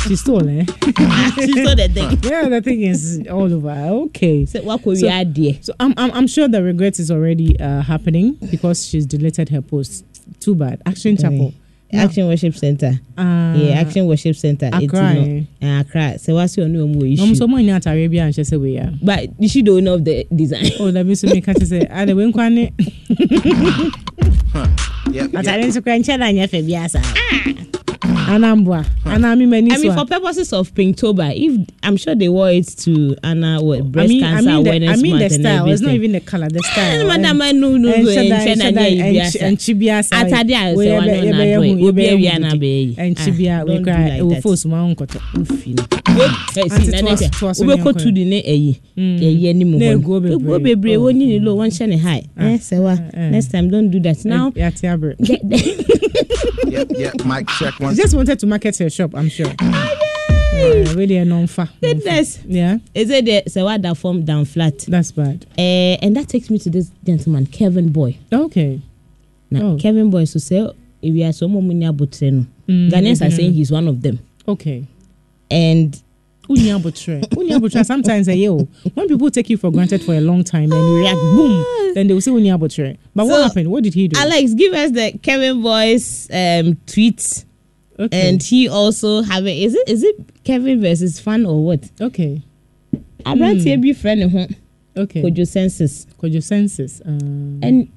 She 0.07 0.15
stole, 0.17 0.49
eh? 0.49 0.65
she 1.35 1.65
saw 1.65 1.75
the 1.75 1.91
thing. 1.93 2.19
yeah, 2.31 2.49
the 2.49 2.61
thing 2.63 2.83
is 2.83 3.23
all 3.31 3.53
over. 3.53 3.71
Okay. 4.07 4.47
So 4.47 4.63
what 4.63 4.83
could 4.83 4.99
So- 4.99 5.07
we 5.07 5.13
add 5.13 5.35
there? 5.35 5.55
So 5.61 5.75
I'm, 5.81 5.93
I'm, 5.97 6.11
I'm 6.13 6.27
sure 6.29 6.47
the 6.49 6.63
regret 6.63 6.99
is 7.01 7.11
already 7.11 7.59
uh, 7.61 7.83
happening 7.83 8.39
because 8.51 8.87
she's 8.87 9.07
deleted 9.07 9.49
her 9.51 9.61
post. 9.61 10.05
Too 10.41 10.55
bad. 10.55 10.83
Action 10.87 11.17
Chapel. 11.17 11.53
Now- 11.93 12.05
Action 12.05 12.27
Worship 12.29 12.55
Center. 12.55 12.93
Uh, 13.17 13.55
yeah, 13.57 13.81
Action 13.81 14.07
Worship 14.07 14.37
Center. 14.37 14.67
Accra, 14.67 14.81
It's, 15.15 15.27
you 15.27 15.47
know, 15.63 15.77
uh, 15.79 15.81
Accra. 15.81 16.19
So 16.19 16.35
what's 16.35 16.57
your 16.57 16.69
name? 16.69 16.93
No, 16.93 17.05
issue? 17.05 17.35
so 17.35 17.47
mo 17.49 17.57
ni 17.57 17.69
atare 17.69 18.09
bi 18.11 18.17
anhyɛ 18.17 18.45
sɛ 18.45 18.61
wei 18.61 18.77
a. 18.77 18.93
But 19.03 19.31
you 19.41 19.49
should 19.49 19.65
know 19.65 19.95
of 19.95 20.05
the 20.05 20.27
design. 20.35 20.67
Oh, 20.81 20.93
dabi 20.93 21.17
so 21.17 21.29
mi 21.29 21.41
ka 21.41 21.53
kyerɛ 21.53 21.89
sɛ 21.89 21.91
ade 21.91 22.15
wei 22.15 22.31
nkwa 22.31 22.53
ne 22.53 22.73
Yep, 25.13 25.35
atare 25.35 25.63
yep. 25.63 25.69
nso 25.71 25.81
kora 25.81 25.97
nkyɛn 25.99 26.19
na 26.21 26.29
nyɛ 26.33 26.47
fɛ 26.53 26.59
bi 26.67 26.75
asa. 28.03 28.33
Anamboa. 28.33 28.85
Ana 29.07 29.35
mi 29.37 29.47
mani 29.47 29.71
I 29.73 29.77
so 29.77 29.83
mean, 29.83 29.93
a. 29.93 29.97
for 29.97 30.05
purposes 30.07 30.53
of 30.53 30.73
Pinktober, 30.75 31.33
if 31.35 31.67
I'm 31.83 31.97
sure 31.97 32.15
they 32.15 32.29
wore 32.29 32.51
it 32.51 32.67
to 32.85 33.17
Anna 33.25 33.63
what 33.63 33.79
I 33.79 33.83
breast 33.83 34.09
mean, 34.09 34.25
I 34.25 34.31
cancer 34.35 34.51
mean, 34.51 34.65
the, 34.65 34.71
awareness 34.71 34.91
I 34.99 35.03
mean 35.03 35.13
the 35.17 35.21
month 35.21 35.33
and 35.33 35.43
style. 35.43 35.69
It's 35.69 35.81
not 35.81 35.89
everything. 35.89 36.05
even 36.05 36.13
the 36.13 36.21
color, 36.21 36.49
the 36.49 36.63
style. 36.63 37.01
Eh, 37.01 37.05
madam, 37.07 37.43
I 37.43 37.53
know, 37.53 37.77
no, 37.77 37.89
no, 37.91 37.93
ɛnhyɛ 37.97 38.29
da- 38.29 38.39
ɛnhyɛ 38.39 38.55
ɛnhyɛ 38.55 38.59
da- 38.59 38.71
da- 38.71 38.81
ɛnkyi- 38.81 39.15
biasa. 39.15 39.39
ɛnkyi 39.49 39.75
biasa. 39.81 40.11
Atade 40.13 40.51
a 40.55 40.75
Wei, 40.75 40.87
sɛ 40.87 40.91
yɛbɛ- 40.91 40.99
wanyɛ 40.99 41.23
yɛbɛyɛ 41.25 41.33
ɔnadɔ 41.33 41.57
hu- 41.57 41.65
yi, 41.79 41.89
obi 41.89 42.03
yɛbɛyɛ 42.03 42.13
awia 42.13 42.33
hu 42.35 42.39
na 42.41 42.51
didi. 42.51 42.59
abɛyɛ 42.59 42.87
yi. 42.89 42.95
ɛnkyi 43.15 43.29
Ah, 43.29 43.37
bia 43.39 43.59
don't 43.59 43.69
wei 43.69 43.79
do 43.79 43.85
kora 43.85 43.99
like 44.09 44.21
ɛwɔ 44.23 44.31
that. 44.35 44.43
fo 44.43 44.55
so 44.55 44.69
ma 44.69 44.85
wo 44.87 44.95
nkɔtɔ. 44.95 45.19
Wofi 45.35 45.75
no. 45.77 45.85
Hey, 46.55 46.63
Ante 46.63 46.85
see, 46.85 46.91
toa 46.91 47.03
Nana 47.03 47.17
so- 47.17 47.17
Tia, 47.17 47.31
toa 47.31 47.55
so 47.55 47.65
wobɛkɔ 47.65 47.85
nyɛ 47.93 48.03
tu 48.03 48.13
de 48.13 48.25
ne 48.25 48.43
ɛyi 48.43 48.77
ɛyi 48.99 49.49
anim 49.51 49.71
Na 49.79 49.85
hɔ 49.87 50.01
eguo 50.01 50.23
no. 50.23 50.39
bebree. 50.39 50.39
eguo 50.39 50.63
bebree 50.63 50.97
Oh. 50.97 51.01
wɔnyi 51.03 51.27
ne 51.29 51.39
low 51.41 51.57
wɔnhyɛ 51.57 51.89
ne 51.89 51.97
high 51.99 52.23
eh 52.39 52.59
sɛ 52.59 52.79
wa 52.83 52.93
eh. 53.15 53.31
next 53.31 53.49
time 53.53 53.71
don't 53.71 53.91
do 53.91 54.01
that 54.01 54.25
now 54.25 54.53
Yate 54.55 54.83
abrɛ. 54.83 55.17
the- 55.19 55.41
the- 55.45 55.85
Yep, 56.69 56.89
yep. 56.99 57.25
Mic 57.25 57.47
check 57.59 57.79
one. 57.81 57.88
She 57.91 58.03
just 58.03 58.15
wanted 58.15 58.39
to 58.41 58.47
market 58.47 58.77
her 58.79 58.91
shop, 58.91 59.15
I'm 59.15 59.29
sure. 59.29 59.53
Uh, 59.61 60.93
really 60.97 61.17
a 61.17 61.25
non-fa. 61.25 61.69
goodness 61.81 62.41
Yeah, 62.45 62.79
is 62.95 63.11
it 63.11 63.25
the 63.27 63.43
sɛ 63.47 63.65
wa 63.65 63.77
da 63.79 63.95
form 63.95 64.25
down 64.25 64.45
flat 64.45 64.79
that's 64.89 65.13
bad. 65.13 65.47
eh 65.57 65.97
and 66.03 66.17
that 66.17 66.29
takes 66.29 66.51
me 66.51 66.59
to 66.59 66.71
this 66.71 66.91
gentleman 67.05 67.47
Kelvyn 67.47 67.91
Boy 67.93 68.17
Okay. 68.33 68.81
na 69.51 69.61
Oh. 69.61 69.77
Kelvyn 69.77 70.11
Boy 70.11 70.25
so 70.25 70.39
ewiase 71.03 71.43
ɔmo 71.47 71.63
mu 71.63 71.73
ni 71.75 71.87
abotire 71.87 72.33
no 72.33 72.47
Mm, 72.69 72.91
Ghanaians 72.91 73.25
are 73.25 73.31
saying 73.31 73.53
he's 73.53 73.71
one 73.71 73.87
of 73.89 74.03
them 74.03 74.19
Okay. 74.49 74.85
and 75.51 76.03
Unya 76.49 76.81
abutre. 76.81 77.21
Unya 77.37 77.59
abutre. 77.59 77.85
Sometimes 77.85 78.27
eh, 78.27 78.33
yo, 78.33 78.57
when 78.95 79.07
people 79.07 79.31
take 79.31 79.51
you 79.51 79.59
for 79.59 79.71
granted 79.71 80.03
for 80.03 80.15
a 80.15 80.21
long 80.23 80.43
time 80.43 80.73
and 80.73 80.89
you 80.89 80.97
react, 80.99 81.21
boom, 81.37 81.63
then 81.95 82.07
they 82.07 82.15
will 82.15 82.23
say 82.23 82.31
unya 82.31 82.59
abutre. 82.59 82.97
But 83.15 83.27
So, 83.27 83.31
what 83.33 83.43
happened? 83.43 83.71
What 83.71 83.85
did 83.85 83.93
he 83.93 84.09
do? 84.09 84.19
Alex 84.19 84.55
give 84.55 84.73
us 84.73 84.91
the 84.93 85.13
Kelvyn 85.23 85.63
Boy's 85.63 86.27
um 86.33 86.77
tweet 86.87 87.45
okay. 87.99 88.29
and 88.29 88.43
he 88.43 88.69
also 88.69 89.23
have 89.23 89.47
it 89.47 89.57
is 89.57 89.75
it 89.75 89.89
is 89.89 90.03
it 90.03 90.17
Kevin 90.45 90.81
versus 90.81 91.19
fan 91.21 91.45
or 91.47 91.65
what 91.65 91.91
okay. 92.01 92.43
aberanteɛ 93.25 93.81
bi 93.83 93.89
frɛ 93.93 94.19
ne 94.19 94.29
ho 94.29 94.47
Okay. 94.97 95.23
kojo 95.23 95.47
census 95.47 96.07
Kojo 96.21 96.43
census. 96.43 97.01
Um, 97.05 97.61
and 97.63 97.89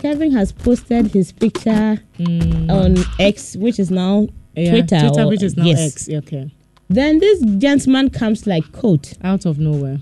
Kevin 0.00 0.32
has 0.32 0.50
posted 0.50 1.06
his 1.08 1.30
picture 1.30 2.00
mm, 2.18 2.68
on 2.70 2.96
X 3.20 3.54
which 3.56 3.78
is 3.78 3.90
now 3.90 4.26
yeah, 4.56 4.70
Twitter 4.70 4.98
Twitter, 5.00 5.22
or- 5.22 5.28
which 5.28 5.42
is 5.44 5.56
now 5.56 5.64
yes. 5.64 5.92
X. 5.92 6.08
Okay. 6.08 6.50
then 6.88 7.20
this 7.20 7.40
gentleman 7.58 8.10
comes 8.10 8.46
like 8.48 8.64
quote 8.72 9.12
Out 9.22 9.46
of 9.46 9.58
nowhere. 9.60 9.98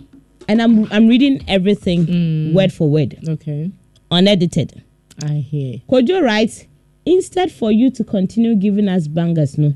and 0.49 0.63
I'm 0.63 0.91
I'm 0.91 1.07
reading 1.09 1.45
everything 1.49 2.07
Mm. 2.07 2.53
word 2.55 2.73
for 2.73 2.89
word 2.89 3.19
Okay. 3.29 3.71
unedited 4.11 4.83
I 5.23 5.35
hear. 5.51 5.81
Kojo 5.91 6.23
writes 6.23 6.65
instead 7.13 7.51
for 7.51 7.73
you 7.73 7.91
to 7.91 8.05
continue 8.05 8.55
giving 8.55 8.89
us 8.89 9.07
bangers 9.09 9.57
no 9.59 9.73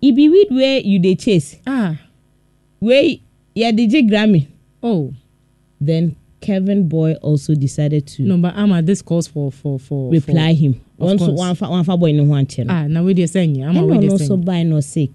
e 0.00 0.12
be 0.12 0.28
weed 0.28 0.48
wey 0.50 0.80
you 0.82 0.98
dey 0.98 1.14
chase 1.14 1.56
Ah. 1.66 1.96
wey 2.80 3.20
yeah 3.54 3.70
DJ 3.70 4.08
Grammy 4.08 4.46
Oh. 4.82 5.12
then 5.80 6.16
Kevin 6.40 6.88
Boy 6.88 7.14
also 7.20 7.54
decided 7.54 8.06
to 8.06 8.22
No, 8.22 8.38
but 8.38 8.54
Ama, 8.56 8.80
this 8.80 9.02
calls 9.02 9.26
for 9.28 9.52
for 9.52 9.78
for 9.78 10.10
reply 10.10 10.54
for, 10.54 10.58
him 10.60 10.80
Of 10.98 11.06
one 11.06 11.18
so 11.18 11.54
fa 11.54 11.68
one 11.68 11.84
fa 11.84 11.96
boy 11.98 12.12
no 12.12 12.24
ankyɛ 12.24 12.64
no 12.64 12.72
Ah, 12.72 12.86
now 12.86 13.02
we 13.04 13.12
dey 13.12 13.26
saying 13.26 13.56
ya. 13.56 13.68
Ama 13.68 13.84
we 13.84 13.92
ɛna 13.96 14.00
dey 14.00 14.06
ɔno 14.08 14.14
nso 14.14 14.26
saying. 14.28 14.40
buy 14.44 14.62
no 14.62 14.80
say 14.80 15.10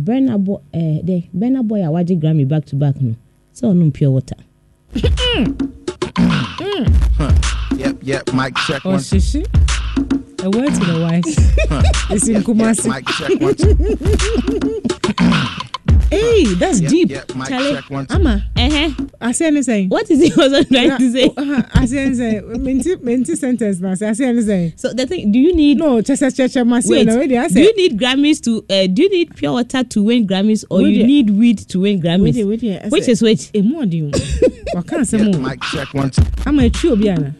Burna 0.00 0.36
Boy 0.42 0.58
ɛɛ 0.74 1.04
de 1.04 1.28
Burna 1.36 1.62
Boy 1.66 1.80
a 1.82 1.88
wagye 1.90 2.18
Grammy 2.20 2.46
back 2.48 2.64
to 2.66 2.74
back 2.76 3.00
no 3.00 3.14
sɛ 3.54 3.70
ɔnom 3.72 3.92
pure 3.94 4.10
water 4.10 4.36
Yep, 7.76 7.98
yep. 8.02 8.32
Mic 8.34 8.56
check 8.66 8.84
Oh, 8.84 8.90
one. 8.90 8.98
shishi. 8.98 9.46
A 10.40 10.48
word 10.50 10.72
to 10.72 10.80
the 10.80 11.00
wise. 11.02 11.36
It's 12.10 12.28
in 12.28 12.42
Kumasi. 12.42 12.88
mic 12.88 13.06
check 13.06 13.40
one. 13.40 13.54
Hey, 16.10 16.44
that's 16.54 16.80
Yeah, 16.80 16.88
deep. 16.88 17.10
yeah, 17.10 17.22
mic 17.36 17.48
Charlie. 17.48 17.74
check 17.74 17.90
one, 17.90 18.06
two. 18.06 18.14
Ama, 18.14 18.42
Uh-huh. 18.56 18.90
I 19.20 19.32
say 19.32 19.46
anything. 19.48 19.90
What 19.90 20.10
is 20.10 20.20
he 20.20 20.32
also 20.40 20.62
trying 20.64 20.96
to 20.96 21.12
say? 21.12 21.30
I 21.36 21.84
say 21.84 21.98
anything. 21.98 22.62
Minty, 22.64 22.96
minty 22.96 23.36
sentence, 23.36 23.78
man. 23.78 23.92
I 23.92 24.12
say 24.14 24.24
anything. 24.24 24.72
So 24.76 24.94
the 24.94 25.06
thing, 25.06 25.30
do 25.32 25.38
you 25.38 25.54
need 25.54 25.76
No, 25.76 26.00
just 26.00 26.20
just 26.22 26.34
just 26.36 26.56
my 26.64 26.80
wait? 26.86 27.08
already. 27.10 27.36
I 27.36 27.48
Do 27.48 27.54
say. 27.54 27.62
you 27.64 27.76
need 27.76 27.98
Grammys 28.00 28.40
to? 28.44 28.64
Uh, 28.70 28.86
do 28.86 29.02
you 29.02 29.10
need 29.10 29.36
pure 29.36 29.52
water 29.52 29.84
to 29.84 30.02
win 30.02 30.26
Grammys, 30.26 30.64
or 30.70 30.80
Wait 30.82 30.94
you 30.96 31.04
need 31.06 31.28
weed 31.30 31.58
to 31.68 31.80
win 31.80 32.00
Grammys? 32.00 32.36
Wait, 32.42 32.62
wait. 32.62 32.80
I 32.84 32.88
Which 32.88 33.06
is 33.08 33.20
which? 33.20 33.50
Eh, 33.54 33.60
more 33.60 33.84
do 33.84 33.96
you? 33.98 34.10
I 34.76 34.80
can't 34.82 35.06
say 35.06 35.18
more. 35.18 35.38
mic 35.38 35.60
check 35.60 35.92
one, 35.92 36.08
two. 36.10 36.22
I'm 36.46 36.58
a 36.60 36.70
tree 36.70 36.88
obiana. 36.90 37.34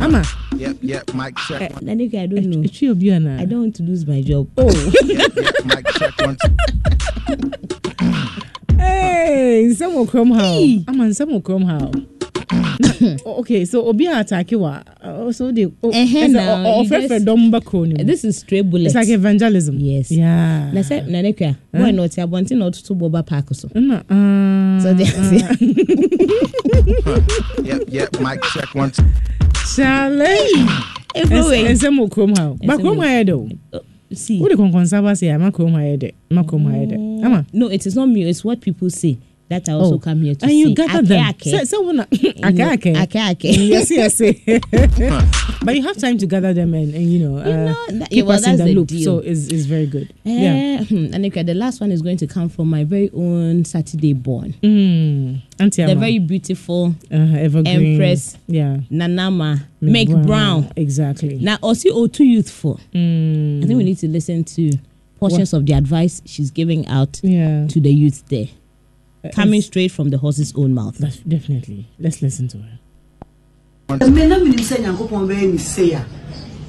Ama, 0.00 0.22
Yep, 0.62 0.76
yep, 0.80 1.14
mic 1.14 1.36
check 1.48 1.72
one. 1.74 1.82
Nanika, 1.82 2.22
I 2.22 2.26
don't 2.26 2.46
know. 2.46 2.62
a 2.62 2.68
tree 2.68 2.86
obiana. 2.88 3.40
I 3.40 3.44
don't 3.46 3.60
want 3.62 3.74
to 3.76 3.82
lose 3.82 4.06
my 4.06 4.22
job. 4.22 4.48
Oh, 4.56 4.70
Yep, 5.04 5.32
yep, 5.34 5.54
mic 5.64 5.86
check 5.98 6.16
one, 6.20 6.36
two. 6.40 6.54
hey, 8.78 9.64
nsɛm 9.70 9.92
wɔ 9.96 10.06
kurom 10.08 10.32
ha 10.36 10.42
o. 10.54 10.84
Ama 10.86 11.04
nsɛm 11.10 11.30
wɔ 11.34 11.42
kurom 11.42 11.64
ha 11.66 11.78
o. 11.82 11.90
Na, 12.78 13.16
o- 13.26 13.40
okay, 13.40 13.64
so 13.64 13.84
obi 13.88 14.06
a 14.06 14.20
attack 14.20 14.48
wa. 14.52 14.82
So 15.32 15.50
they. 15.50 15.66
Oh, 15.82 15.90
Eh-heh, 15.90 16.28
now, 16.28 16.62
you 16.62 16.68
Offer 16.84 17.00
just- 17.08 17.24
dɔm 17.26 17.50
ba 17.50 17.60
kuro 17.60 17.84
ni 17.84 17.94
mu. 17.94 18.04
This 18.04 18.24
is 18.24 18.38
stray 18.38 18.60
bullet. 18.62 18.86
It's 18.86 18.94
like 18.94 19.08
evangelism. 19.08 19.78
Yes. 19.80 20.10
Yeah. 20.12 20.70
na 20.72 20.80
sɛ 20.82 21.08
nanekua 21.08 21.56
boy 21.72 21.90
na 21.90 22.02
ɔte 22.04 22.22
abɔnten 22.24 22.58
na 22.58 22.66
ɔtoto 22.70 22.94
bɔba 22.96 23.26
park 23.26 23.48
so 23.52 23.66
Ɛna, 23.68 24.04
ah, 24.08 24.78
so 24.80 24.94
de 24.98 25.02
ase 25.02 25.32
Yep, 27.64 27.82
yep, 27.88 28.20
mic 28.20 28.40
check 28.54 28.72
one, 28.76 28.90
two. 28.92 29.02
Charlie. 29.66 30.66
everywhere 31.14 31.72
Nsɛm 31.74 31.98
wɔ 32.00 32.08
kurom 32.10 32.36
ha 32.36 32.50
o. 32.50 32.54
Ba 32.66 32.74
Nsɛm 32.76 32.80
kurom 32.80 32.96
wɔ- 32.98 33.02
ha 33.06 33.08
yɛ 33.22 33.26
de 33.26 33.32
o. 33.32 33.48
see 34.14 34.40
Wode 34.40 34.52
kɔnkɔnsa 34.56 35.02
ba 35.02 35.14
se 35.16 35.28
ama 35.30 35.50
kurom 35.52 35.72
ha 35.72 35.78
yɛ 35.80 35.98
de. 35.98 36.12
Ma 36.30 36.42
kurom 36.42 36.64
ha 36.70 36.76
yɛ 36.76 36.88
de. 36.88 37.24
Ama. 37.26 37.46
no 37.52 37.68
it 37.68 37.86
is 37.86 37.94
not 37.96 38.08
me 38.08 38.22
it's 38.28 38.44
what 38.44 38.60
people 38.60 38.90
say 38.90 39.16
that 39.52 39.68
I 39.68 39.72
also 39.72 39.94
Oh. 39.94 39.98
come 39.98 40.22
here 40.22 40.34
to 40.34 40.44
and 40.44 40.50
say 40.50 40.56
you 40.56 40.74
gather 40.74 41.02
them. 41.02 41.26
Ake, 41.28 41.42
Say, 41.44 41.56
ake. 41.60 41.66
say 41.66 41.76
una 41.76 42.06
You 42.10 42.32
ake 42.44 42.86
ake. 42.86 42.96
ake, 42.96 43.16
ake. 43.16 43.44
Yes, 43.72 43.90
yes. 43.90 44.18
but 45.64 45.74
you 45.76 45.82
have 45.82 45.96
time 45.96 46.18
to 46.18 46.26
gather 46.26 46.52
them 46.52 46.74
and, 46.74 46.94
and 46.94 47.12
you 47.12 47.18
know, 47.20 47.36
uh, 47.38 47.44
know, 47.44 47.86
that- 47.98 48.10
keep 48.10 48.24
well, 48.26 48.36
us 48.36 48.46
in 48.46 48.52
that's 48.56 48.62
the 48.62 48.64
the 48.66 48.74
loop. 48.74 48.88
deal. 48.88 49.04
So 49.04 49.18
it's, 49.18 49.46
it's 49.48 49.64
very 49.66 49.86
good. 49.86 50.12
yeah. 50.24 50.78
Eh, 50.80 50.84
hmm, 50.84 51.06
Aneka, 51.14 51.44
the 51.46 51.54
last 51.54 51.80
one 51.80 51.92
is 51.92 52.02
going 52.02 52.16
to 52.18 52.26
come 52.26 52.48
from 52.48 52.68
my 52.68 52.84
very 52.84 53.10
own 53.14 53.64
Saturday 53.64 54.12
born. 54.12 54.54
Mm. 54.62 55.42
Auntie 55.60 55.84
The 55.84 55.90
Ama, 55.92 56.00
very 56.00 56.18
beautiful 56.18 56.94
uh, 57.10 57.16
evergreen. 57.16 57.92
Empress 57.92 58.36
Yeah. 58.48 58.78
Nana 58.90 59.22
Ama 59.26 59.66
McBrown. 59.82 60.72
Exactly. 60.76 61.38
Now, 61.38 61.58
also, 61.62 61.88
oh, 61.92 62.06
too 62.06 62.24
youthful. 62.24 62.80
Mm. 62.94 63.62
I 63.62 63.66
think 63.66 63.76
we 63.78 63.84
need 63.84 63.98
to 63.98 64.08
listen 64.08 64.44
to 64.44 64.72
portions 65.18 65.52
of 65.52 65.64
the 65.66 65.72
advice 65.74 66.20
she's 66.24 66.50
giving 66.50 66.86
out 66.88 67.20
yeah. 67.22 67.66
to 67.68 67.80
the 67.80 67.92
youth 67.92 68.24
there, 68.28 68.46
Uh, 68.46 68.48
coming 69.34 69.58
it's- 69.60 69.66
straight 69.66 69.92
from 69.92 70.10
the 70.10 70.18
horse's 70.18 70.52
own 70.56 70.74
mouth. 70.74 70.98
that's 70.98 71.18
definitely. 71.18 71.86
Let's 71.98 72.20
listen 72.22 72.48
to 72.48 72.58
her. 72.58 72.78
mme 73.90 74.28
na 74.28 74.38
menim 74.38 74.60
sɛ 74.60 74.76
nyankopɔn 74.82 75.26
bɛyɛ 75.28 75.52
ne 75.52 75.58
sei 75.58 75.92
a 75.94 76.04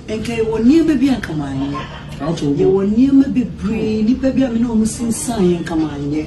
ɛnka 0.08 0.38
yɛwɔ 0.38 0.58
nneɛma 0.64 1.00
bi 1.00 1.08
anka 1.10 1.34
maanyɛ 1.34 1.80
yɛwɔ 2.20 2.82
nneɛma 2.92 3.26
bebree 3.34 4.04
nnipa 4.04 4.32
bi 4.36 4.42
a 4.44 4.50
me 4.52 4.60
ne 4.60 4.66
ɔmo 4.68 4.86
sensaeɛ 4.86 5.60
nka 5.64 5.76
maanyɛ 5.76 6.26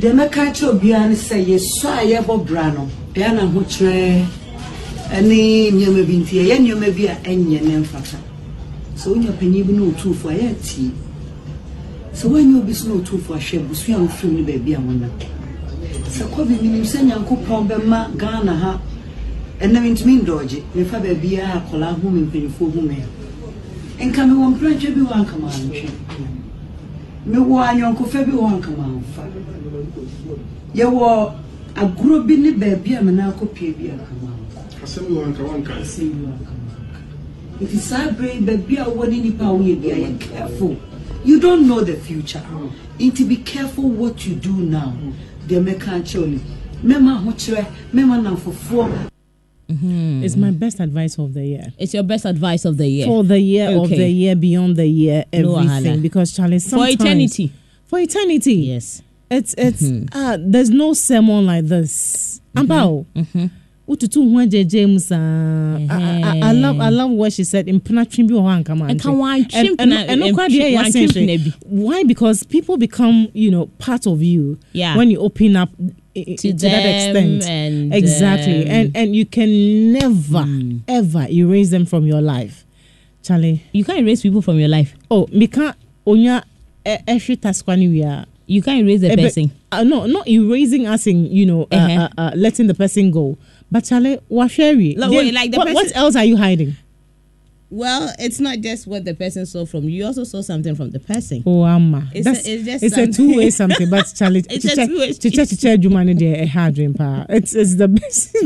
deɛ 0.00 0.12
mɛka 0.14 0.52
kyerɛ 0.54 0.70
obiara 0.72 1.08
ne 1.08 1.14
sɛ 1.14 1.36
yɛsɔ 1.44 1.88
a 2.00 2.02
yɛbɔ 2.22 2.46
bra 2.46 2.70
no 2.72 2.88
ɛyɛ 3.14 3.34
na 3.34 3.42
ahokyerɛ 3.44 4.26
ne 5.22 5.70
nneɛma 5.70 6.02
bi 6.06 6.14
nti 6.16 6.34
ɛyɛ 6.42 6.56
nneɛma 6.58 6.96
bi 6.96 7.04
a 7.06 7.14
ɛnyɛ 7.22 7.60
ne 7.62 7.76
mfata 7.84 8.16
sɛ 8.96 9.06
wonya 9.12 9.32
panyin 9.38 9.64
bi 9.66 9.72
ne 9.74 9.92
ɔtuufo 9.92 10.30
a 10.30 10.34
yɛatie 10.34 10.90
sɛ 12.14 12.24
woanyɛ 12.28 12.58
obi 12.58 12.72
so 12.74 12.88
ne 12.88 12.94
ɔtuufo 13.00 13.34
ahwɛ 13.34 13.56
abusua 13.58 13.96
a 13.96 14.00
wofirim 14.00 14.32
ne 14.36 14.42
baabi 14.42 14.74
a 14.74 14.78
wonam 14.78 15.12
sɛ 16.08 16.24
kɔbi 16.32 16.54
menim 16.62 16.84
sɛ 16.84 17.04
nyankopɔn 17.06 17.68
bɛma 17.68 18.16
ghana 18.16 18.54
ha. 18.54 18.80
Ɛnam 19.60 19.84
ntumi 19.92 20.14
ndɔɔgye 20.22 20.58
mefa 20.74 20.98
baabiaa 21.04 21.60
akɔlaa 21.60 21.92
hu 22.00 22.08
me 22.08 22.20
mpanimfoɔ 22.22 22.72
hu 22.72 22.80
me 22.80 22.96
a 24.00 24.04
nka 24.06 24.22
mewɔ 24.24 24.46
mprantwa 24.52 24.90
bi 24.94 25.00
wɔ 25.00 25.12
anka 25.12 25.36
maantwe 25.36 25.88
mewɔ 27.28 27.56
anyɔnkofa 27.68 28.24
bi 28.24 28.32
wɔ 28.32 28.46
anka 28.54 28.70
maamfa. 28.78 29.22
Yɛwɔ 30.74 31.32
agorɔ 31.76 32.26
bi 32.26 32.36
ne 32.36 32.50
baabi 32.52 32.94
a 32.94 33.02
mena 33.02 33.28
akɔpie 33.28 33.74
bi 33.76 33.90
anka 33.92 35.42
manka 35.44 35.74
nti 37.60 37.76
saa 37.76 38.08
berɛ 38.16 38.32
yi 38.34 38.40
baabi 38.40 38.78
a 38.78 38.84
wowɔ 38.88 39.10
ne 39.10 39.16
nnipa 39.20 39.44
a 39.44 39.52
woyɛ 39.52 39.76
bia 39.82 39.94
yɛ 39.94 40.18
careful 40.18 40.76
you 41.24 41.40
don't 41.40 41.66
know 41.68 41.80
the 41.80 41.94
future 41.96 42.42
nti 42.98 43.28
be 43.28 43.36
careful 43.36 43.84
what 43.90 44.26
you 44.26 44.34
do 44.34 44.52
now 44.52 44.92
deɛ 45.48 45.60
mɛka 45.64 46.00
akyerɛw 46.02 46.26
ni 46.28 46.40
mɛma 46.84 47.18
ahokyerɛ 47.18 47.66
mɛma 47.94 48.20
namfofoɔ 48.24 49.10
hmm. 49.68 50.22
It's 50.24 50.36
my 50.36 50.50
best 50.50 50.80
advice 50.80 51.16
of 51.18 51.32
the 51.32 51.46
year. 51.46 51.72
It's 51.78 51.94
your 51.94 52.02
best 52.02 52.24
advice 52.24 52.64
of 52.64 52.76
the 52.76 52.88
year. 52.88 53.06
For 53.06 53.22
the 53.22 53.38
year 53.38 53.70
of 53.70 53.88
the 53.88 54.08
year, 54.08 54.34
beyond 54.34 54.74
the 54.76 54.86
year, 54.86 55.24
everything. 55.32 55.68
wahala. 55.68 56.02
because 56.02 56.32
Charlie, 56.34 56.58
For 56.58 56.88
eternity. 56.88 57.52
for 57.86 57.98
eternity. 58.00 58.54
Yes. 58.54 59.02
It's 59.30 59.54
it's 59.56 59.82
mm-hmm. 59.82 60.06
uh, 60.12 60.38
there's 60.40 60.70
no 60.70 60.92
sermon 60.92 61.46
like 61.46 61.66
this. 61.66 62.40
Mm-hmm. 62.56 62.58
Ambao. 62.58 63.06
Ututu 63.90 64.22
huanje 64.22 64.64
James. 64.64 65.10
Uh, 65.10 65.16
I, 65.16 66.22
I, 66.22 66.50
I 66.50 66.52
love 66.52 66.80
I 66.80 66.90
love 66.90 67.10
what 67.10 67.32
she 67.32 67.42
said. 67.42 67.68
In 67.68 67.80
penatrim 67.80 68.28
bi 68.28 68.34
wɔ 68.34 68.42
hɔ 68.42 68.62
anka 68.64 68.76
ma 68.78 68.86
Ɛka 68.86 68.94
nkyɛn. 69.10 69.16
wɔn 69.18 69.34
And- 69.52 69.68
and- 69.68 69.78
pena- 69.78 70.04
and 70.08 70.22
ɛm- 70.22 70.30
nokora 70.32 70.46
deɛ 70.48 70.70
yɛ 70.70 70.76
wɔn 70.76 70.84
atwem 70.84 71.04
asɛn 71.08 71.14
pena 71.14 71.32
hwɛ. 71.32 71.44
bi. 71.44 71.52
Why? 71.66 72.02
Because 72.04 72.44
people 72.44 72.76
become 72.76 73.26
you 73.34 73.50
know 73.50 73.66
part 73.78 74.06
of 74.06 74.22
you. 74.22 74.58
Yeah. 74.72 74.96
When 74.96 75.10
you 75.10 75.18
open 75.18 75.56
up 75.56 75.70
i- 76.16 76.20
i- 76.28 76.34
To 76.36 76.52
to, 76.52 76.68
that 76.68 76.86
extent. 76.86 77.44
and, 77.48 77.92
exactly. 77.92 78.62
um, 78.64 78.70
and 78.70 78.96
and 78.96 79.16
you 79.16 79.26
can 79.26 79.92
never 79.92 80.46
ever 80.86 81.26
erase 81.28 81.70
them 81.70 81.84
from 81.84 82.06
your 82.06 82.20
life. 82.20 82.64
Charlie. 83.24 83.60
You 83.72 83.84
can't 83.84 83.98
erase 83.98 84.22
people 84.22 84.40
from 84.40 84.60
your 84.60 84.68
life. 84.68 84.94
Oh, 85.10 85.26
mika 85.32 85.74
onya 86.06 86.44
ɛhwe 86.86 87.36
taskwani 87.38 87.88
wia. 87.90 88.24
You 88.46 88.62
can't 88.62 88.80
erase 88.82 89.00
the 89.02 89.12
Eh, 89.12 89.16
person. 89.16 89.50
Uh, 89.72 89.84
no, 89.84 90.06
not 90.06 90.26
erasing 90.28 90.86
us 90.86 91.06
in 91.06 91.26
you 91.26 91.46
know 91.46 91.62
uh, 91.70 91.76
Uh-huh. 91.76 92.08
uh, 92.16 92.20
uh, 92.20 92.30
letting 92.36 92.66
the 92.68 92.74
person 92.74 93.10
go. 93.12 93.36
But 93.70 93.84
Charlie, 93.84 94.18
washeri. 94.30 94.96
Like, 94.98 95.10
wait, 95.10 95.32
like 95.34 95.50
the 95.52 95.58
what, 95.58 95.72
what 95.74 95.94
else 95.96 96.16
are 96.16 96.24
you 96.24 96.36
hiding? 96.36 96.76
Well, 97.72 98.12
it's 98.18 98.40
not 98.40 98.58
just 98.58 98.88
what 98.88 99.04
the 99.04 99.14
person 99.14 99.46
saw 99.46 99.64
from 99.64 99.84
you. 99.84 99.90
You 99.90 100.06
also 100.06 100.24
saw 100.24 100.40
something 100.42 100.74
from 100.74 100.90
the 100.90 100.98
person. 100.98 101.44
Oh, 101.46 101.64
amma. 101.64 102.08
It's 102.12 102.24
That's, 102.24 102.44
a- 102.44 102.52
it's 102.52 102.64
just 102.64 102.82
it's 102.84 102.96
a 102.96 103.06
two 103.06 103.36
way 103.36 103.48
something. 103.60 103.88
But 103.88 104.12
Charlie, 104.16 104.44
It's 104.50 104.64
a 104.64 104.86
two-way 104.86 105.12
street. 105.12 105.34
chiche 105.34 105.48
chiche 105.50 105.78
jumani 105.80 106.18
de 106.18 106.34
a 106.42 106.46
hard 106.46 106.74
dream 106.74 106.94
pa. 106.94 107.26
It's 107.28 107.54
it's 107.54 107.76
the 107.76 107.86
best. 107.86 108.36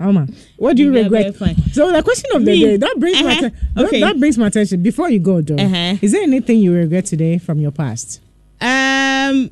Amma, 0.00 0.26
what 0.56 0.76
do 0.76 0.84
you 0.84 0.94
Yeah, 0.94 1.02
regret? 1.02 1.34
So 1.72 1.90
the 1.92 2.02
question 2.02 2.30
of 2.34 2.44
the 2.46 2.52
Me? 2.52 2.60
day 2.62 2.76
that 2.78 2.96
brings 2.98 3.22
my 3.22 3.32
Uh-huh. 3.32 3.50
that- 3.74 3.84
Okay. 3.86 4.00
that 4.00 4.18
brings 4.18 4.38
my 4.38 4.46
attention. 4.46 4.82
Before 4.82 5.10
you 5.10 5.18
go, 5.18 5.42
though, 5.42 5.56
Uh-huh. 5.56 5.96
is 6.00 6.12
there 6.12 6.22
anything 6.22 6.60
you 6.60 6.72
regret 6.72 7.04
today 7.06 7.36
from 7.38 7.60
your 7.60 7.72
past? 7.72 8.20
Um. 8.60 9.50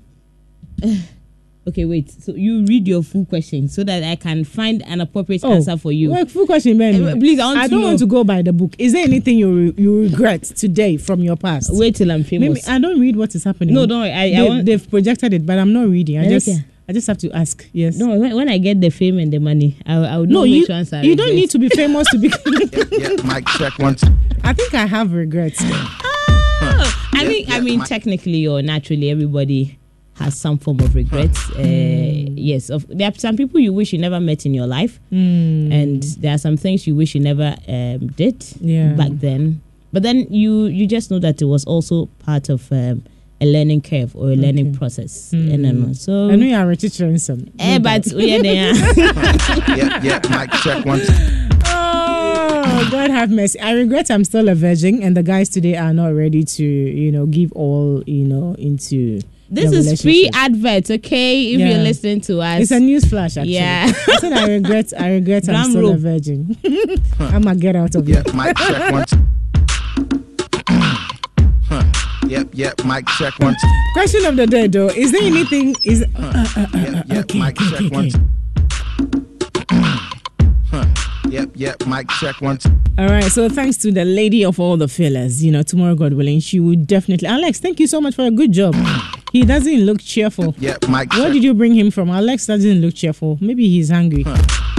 Okay, 1.66 1.86
wait. 1.86 2.10
So 2.22 2.34
you 2.34 2.62
read 2.66 2.86
your 2.86 3.02
full 3.02 3.24
question 3.24 3.68
so 3.68 3.84
that 3.84 4.02
I 4.04 4.16
can 4.16 4.44
find 4.44 4.82
an 4.82 5.00
appropriate 5.00 5.42
answer 5.44 5.78
for 5.78 5.92
you. 5.92 6.10
Well, 6.10 6.26
full 6.26 6.44
question, 6.46 6.76
man. 6.76 7.02
Eh, 7.02 7.14
please, 7.14 7.40
I 7.40 7.46
want 7.46 7.62
to 7.62 7.68
don't 7.70 7.80
know. 7.80 7.86
want 7.86 7.98
to 8.00 8.06
go 8.06 8.22
by 8.22 8.42
the 8.42 8.52
book. 8.52 8.74
Is 8.78 8.92
there 8.92 9.02
anything 9.04 9.38
you 9.38 9.50
re- 9.54 9.74
you 9.78 10.02
regret 10.02 10.42
today 10.44 10.98
from 10.98 11.20
your 11.20 11.36
past? 11.36 11.70
Wait 11.72 11.96
till 11.96 12.10
I'm 12.12 12.22
famous. 12.22 12.66
Maybe 12.66 12.74
I 12.76 12.78
don't 12.78 13.00
read 13.00 13.16
what 13.16 13.34
is 13.34 13.44
happening. 13.44 13.74
No, 13.74 13.86
don't 13.86 14.00
worry. 14.02 14.12
I- 14.12 14.24
I 14.24 14.30
they, 14.30 14.48
want- 14.48 14.66
they've 14.66 14.90
projected 14.90 15.32
it, 15.32 15.46
but 15.46 15.58
I'm 15.58 15.72
not 15.72 15.88
reading. 15.88 16.18
I 16.18 16.26
Okay. 16.26 16.30
just 16.38 16.48
I 16.86 16.92
just 16.92 17.06
have 17.06 17.16
to 17.18 17.30
ask. 17.32 17.64
Yes. 17.72 17.96
no, 17.96 18.14
when, 18.14 18.34
when 18.36 18.48
I 18.50 18.58
get 18.58 18.82
the 18.82 18.90
fame 18.90 19.18
and 19.18 19.32
the 19.32 19.38
money, 19.38 19.78
I, 19.86 19.94
I 20.04 20.18
would 20.18 20.28
know 20.28 20.40
No, 20.40 20.44
you 20.44 20.60
which 20.60 20.68
ones 20.68 20.92
I 20.92 21.00
you 21.00 21.16
don't 21.16 21.34
need 21.34 21.48
to 21.52 21.58
be 21.58 21.68
famous 21.74 22.06
to 22.10 22.18
be. 22.18 22.28
Yeah, 22.28 23.08
mic 23.24 23.46
check 23.56 23.78
one. 23.78 23.96
I 24.42 24.52
think 24.52 24.74
I 24.74 24.84
have 24.84 25.14
regrets. 25.14 25.60
Oh, 25.62 27.08
I 27.14 27.22
Yeah, 27.22 27.28
mean, 27.28 27.46
I 27.52 27.60
mean, 27.60 27.78
my- 27.78 27.86
technically 27.86 28.46
or 28.46 28.60
naturally, 28.60 29.10
everybody 29.10 29.78
has 30.18 30.38
some 30.38 30.58
form 30.58 30.78
of 30.80 30.94
regrets. 30.94 31.50
Uh, 31.56 31.62
yes, 31.62 32.70
of, 32.70 32.86
there 32.88 33.08
are 33.08 33.14
some 33.18 33.36
people 33.36 33.58
you 33.60 33.72
wish 33.72 33.92
you 33.92 33.98
never 33.98 34.20
met 34.20 34.46
in 34.46 34.54
your 34.54 34.66
life, 34.66 35.00
and 35.10 36.02
there 36.20 36.34
are 36.34 36.38
some 36.38 36.56
things 36.56 36.86
you 36.86 36.94
wish 36.94 37.14
you 37.14 37.20
never 37.20 37.56
um, 37.68 38.06
did 38.08 38.44
Yeah. 38.60 38.92
back 38.94 39.10
then. 39.12 39.60
But 39.92 40.02
then 40.02 40.26
you 40.32 40.64
you 40.66 40.86
just 40.86 41.10
know 41.10 41.18
that 41.20 41.40
it 41.40 41.44
was 41.46 41.64
also 41.64 42.06
part 42.20 42.48
of 42.48 42.70
um, 42.72 43.02
a 43.40 43.46
learning 43.46 43.82
curve 43.82 44.14
or 44.16 44.30
a 44.30 44.36
learning 44.36 44.74
process. 44.74 45.32
And 45.32 45.64
then, 45.64 45.94
so, 45.94 46.30
I 46.30 46.36
know 46.36 46.46
you 46.46 46.54
are 46.56 46.70
a 46.70 46.76
teacher 46.76 47.06
in 47.06 47.18
some. 47.18 47.46
eh, 47.58 47.78
but 47.78 48.06
oh, 48.12 48.18
yeah, 48.18 48.42
there. 48.42 48.74
Yeah, 49.76 50.02
yeah, 50.02 50.20
mic 50.30 50.50
check 50.62 50.84
one, 50.84 51.00
two. 51.00 51.12
Oh, 51.66 52.88
God 52.90 53.10
have 53.10 53.30
mercy. 53.30 53.58
I 53.60 53.72
regret 53.72 54.10
I'm 54.10 54.24
still 54.24 54.48
a 54.48 54.54
virgin, 54.54 55.02
and 55.02 55.16
the 55.16 55.22
guys 55.22 55.48
today 55.48 55.76
are 55.76 55.92
not 55.92 56.08
ready 56.14 56.42
to, 56.44 56.64
you 56.64 57.12
know, 57.12 57.26
give 57.26 57.52
all, 57.52 58.02
you 58.06 58.24
know, 58.24 58.54
into. 58.58 59.20
This 59.54 59.70
is 59.72 60.02
free 60.02 60.28
advert, 60.34 60.90
okay? 60.90 61.52
If 61.52 61.60
Yeah. 61.60 61.68
you're 61.70 61.84
listening 61.84 62.20
to 62.22 62.40
us, 62.40 62.62
It's 62.62 62.70
a 62.72 62.80
news 62.80 63.04
flash, 63.04 63.36
actually. 63.36 63.54
Yeah. 63.54 63.92
I 64.08 64.16
said 64.18 64.32
I 64.32 64.48
regret. 64.48 64.92
I 64.98 65.10
regret 65.12 65.48
I'm 65.48 65.54
Drum 65.54 65.70
still 65.70 65.86
a 65.86 65.90
roll. 65.90 65.96
virgin. 65.96 66.56
I'ma 67.20 67.54
get 67.54 67.76
out 67.76 67.94
of 67.94 68.08
Yeah, 68.08 68.22
here. 68.24 68.34
mic 68.34 68.56
check 68.56 68.92
one. 68.92 69.04
Huh. 71.68 71.82
Yep, 72.28 72.48
yep, 72.52 72.84
mic 72.84 73.06
check 73.18 73.38
one. 73.38 73.56
Question 73.94 74.24
of 74.26 74.36
the 74.36 74.46
day, 74.46 74.66
though. 74.66 74.88
Is 74.88 75.12
there 75.12 75.22
anything? 75.22 75.74
Is 75.84 76.02
uh, 76.02 76.06
uh, 76.16 76.46
uh, 76.56 76.66
Yep, 76.74 77.04
yep, 77.08 77.24
okay, 77.24 77.38
mic 77.38 77.60
okay, 77.60 77.70
check 77.70 77.80
okay, 77.80 77.88
one. 77.88 78.06
okay. 78.06 78.18
Yep, 81.30 81.50
yep, 81.54 81.86
mic 81.86 82.08
check 82.20 82.40
one. 82.40 82.58
two. 82.58 82.70
All 82.98 83.06
right. 83.08 83.24
So 83.24 83.48
thanks 83.48 83.76
to 83.78 83.90
the 83.92 84.04
lady 84.04 84.44
of 84.44 84.60
all 84.60 84.76
the 84.76 84.88
fillers. 84.88 85.42
You 85.44 85.50
know, 85.52 85.62
tomorrow, 85.62 85.94
God 85.94 86.12
willing, 86.12 86.40
she 86.40 86.60
will 86.60 86.76
definitely. 86.76 87.28
Alex, 87.28 87.58
thank 87.60 87.80
you 87.80 87.86
so 87.86 88.00
much 88.00 88.14
for 88.14 88.24
a 88.26 88.30
good 88.30 88.52
job. 88.52 88.74
He 89.34 89.44
doesn't 89.44 89.84
look 89.84 90.00
cheerful. 90.00 90.54
Yep, 90.60 90.86
Mike. 90.88 91.12
Where 91.14 91.32
did 91.32 91.42
you 91.42 91.54
bring 91.54 91.74
him 91.74 91.90
from? 91.90 92.08
Alex 92.08 92.46
doesn't 92.46 92.80
look 92.80 92.94
cheerful. 92.94 93.36
Maybe 93.40 93.68
he's 93.68 93.90
hungry. 93.90 94.24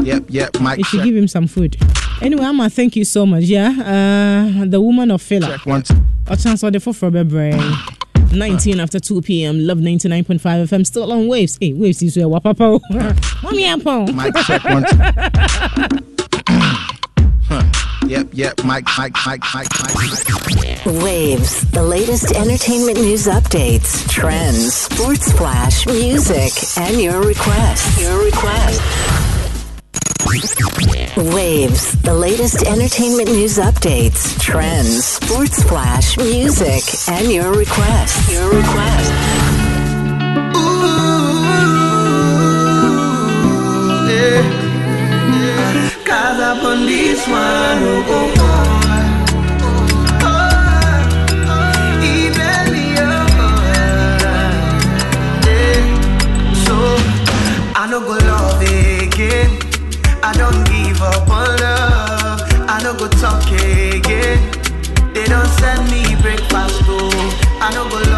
Yep, 0.01 0.27
yep, 0.29 0.61
Mike. 0.61 0.77
You 0.77 0.85
should 0.85 1.03
give 1.03 1.13
him 1.13 1.27
some 1.27 1.45
food. 1.45 1.75
Anyway, 2.21 2.41
Amma, 2.41 2.69
thank 2.69 2.95
you 2.95 3.03
so 3.03 3.25
much. 3.25 3.43
Yeah. 3.43 3.67
Uh, 3.67 4.63
the 4.65 4.79
woman 4.79 5.11
of 5.11 5.29
one. 5.65 5.83
two. 5.83 5.95
A 6.27 6.37
chance 6.37 6.61
for 6.61 6.71
the 6.71 6.79
for 6.79 6.93
for 6.93 7.11
brain. 7.11 7.61
19 8.31 8.79
after 8.79 8.97
2 8.97 9.21
p.m. 9.23 9.59
Love 9.67 9.79
99.5 9.79 10.39
FM. 10.39 10.85
Still 10.85 11.11
on 11.11 11.27
waves. 11.27 11.57
Hey, 11.59 11.73
waves 11.73 12.01
is 12.01 12.15
where 12.15 12.27
wapapo. 12.27 12.79
Mommy 13.43 13.65
apple. 13.65 14.07
Mic 14.13 14.33
check 14.45 14.63
one. 14.63 14.85
two. 18.07 18.15
Huh. 18.15 18.19
Yep, 18.19 18.27
yep, 18.33 18.65
mic, 18.65 18.85
mic, 18.97 19.13
mic, 19.25 19.41
mic, 19.55 19.67
mic, 19.79 19.95
mic. 19.95 20.85
Waves, 21.03 21.69
the 21.71 21.83
latest 21.83 22.31
entertainment 22.31 22.97
news 22.97 23.25
updates, 23.27 24.07
trends, 24.09 24.73
sports 24.73 25.31
flash, 25.31 25.85
music, 25.87 26.51
and 26.77 27.01
your 27.01 27.21
requests. 27.21 28.01
Your 28.01 28.23
request. 28.23 28.81
Waves, 31.17 32.01
the 32.01 32.13
latest 32.13 32.63
entertainment 32.63 33.29
news 33.29 33.57
updates, 33.57 34.39
trends, 34.39 35.05
sports 35.05 35.63
flash, 35.63 36.17
music, 36.17 36.83
and 37.07 37.31
your 37.31 37.51
requests. 37.53 38.31
Your 38.31 38.49
request. 38.49 39.11
Cause 46.05 46.39
up 46.39 46.63
on 46.63 46.85
one, 47.27 47.83
oh, 47.83 48.03
oh, 48.07 48.33
oh. 48.39 48.85
I 57.77 57.87
go 57.99 58.17
love 58.27 58.61
again. 58.61 59.49
I 60.23 60.33
don't 60.33 60.63
give 60.65 61.01
up 61.01 61.29
on 61.29 61.47
love. 61.59 62.41
I 62.67 62.81
go 62.97 63.07
talk 63.07 63.45
again. 63.51 64.39
They 65.13 65.25
don't 65.25 65.47
send 65.59 65.89
me 65.91 66.15
breakfast, 66.21 66.81
oh. 66.87 67.11
I 67.61 67.73
no 67.73 67.87
go 67.89 67.97
love 68.11 68.14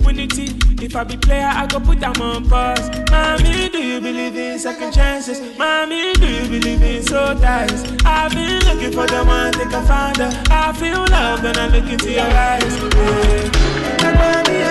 opportunity. 0.00 0.56
If 0.84 0.96
I 0.96 1.04
be 1.04 1.16
player, 1.16 1.50
I 1.52 1.66
go 1.66 1.80
put 1.80 2.00
them 2.00 2.20
on 2.20 2.48
pause. 2.48 2.88
Mommy, 3.10 3.68
do 3.68 3.78
you 3.78 4.00
believe 4.00 4.36
in 4.36 4.58
second 4.58 4.92
chances? 4.92 5.40
Mommy, 5.58 6.12
do 6.14 6.26
you 6.26 6.48
believe 6.48 6.82
in 6.82 7.02
soul 7.02 7.34
ties? 7.36 7.84
I've 8.04 8.32
been 8.32 8.60
looking 8.64 8.92
for 8.92 9.06
the 9.06 9.22
one, 9.24 9.52
think 9.52 9.72
I 9.72 9.84
found 9.86 10.16
her. 10.18 10.30
I 10.50 10.72
feel 10.72 11.04
love 11.10 11.42
when 11.42 11.56
I 11.56 11.68
look 11.68 11.90
into 11.90 12.10
your 12.10 12.22
eyes. 12.22 12.76
Yeah. 14.02 14.69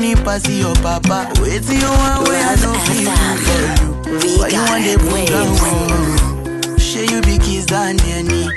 Pass 0.00 0.48
your 0.48 0.74
papa. 0.76 1.30
Waiting 1.42 1.76
you 1.76 1.92
way 2.24 2.40
I 2.40 2.56
know 2.62 2.72
feel 2.88 3.12
for 3.36 3.52
you 3.52 4.40
Why 4.40 4.48
you 4.48 4.64
want 4.64 4.82
the 4.88 4.96
program? 4.96 6.78
Share 6.78 7.04
you 7.04 7.20
be 7.20 7.36
kiss 7.36 7.66
than 7.66 8.00
any 8.08 8.48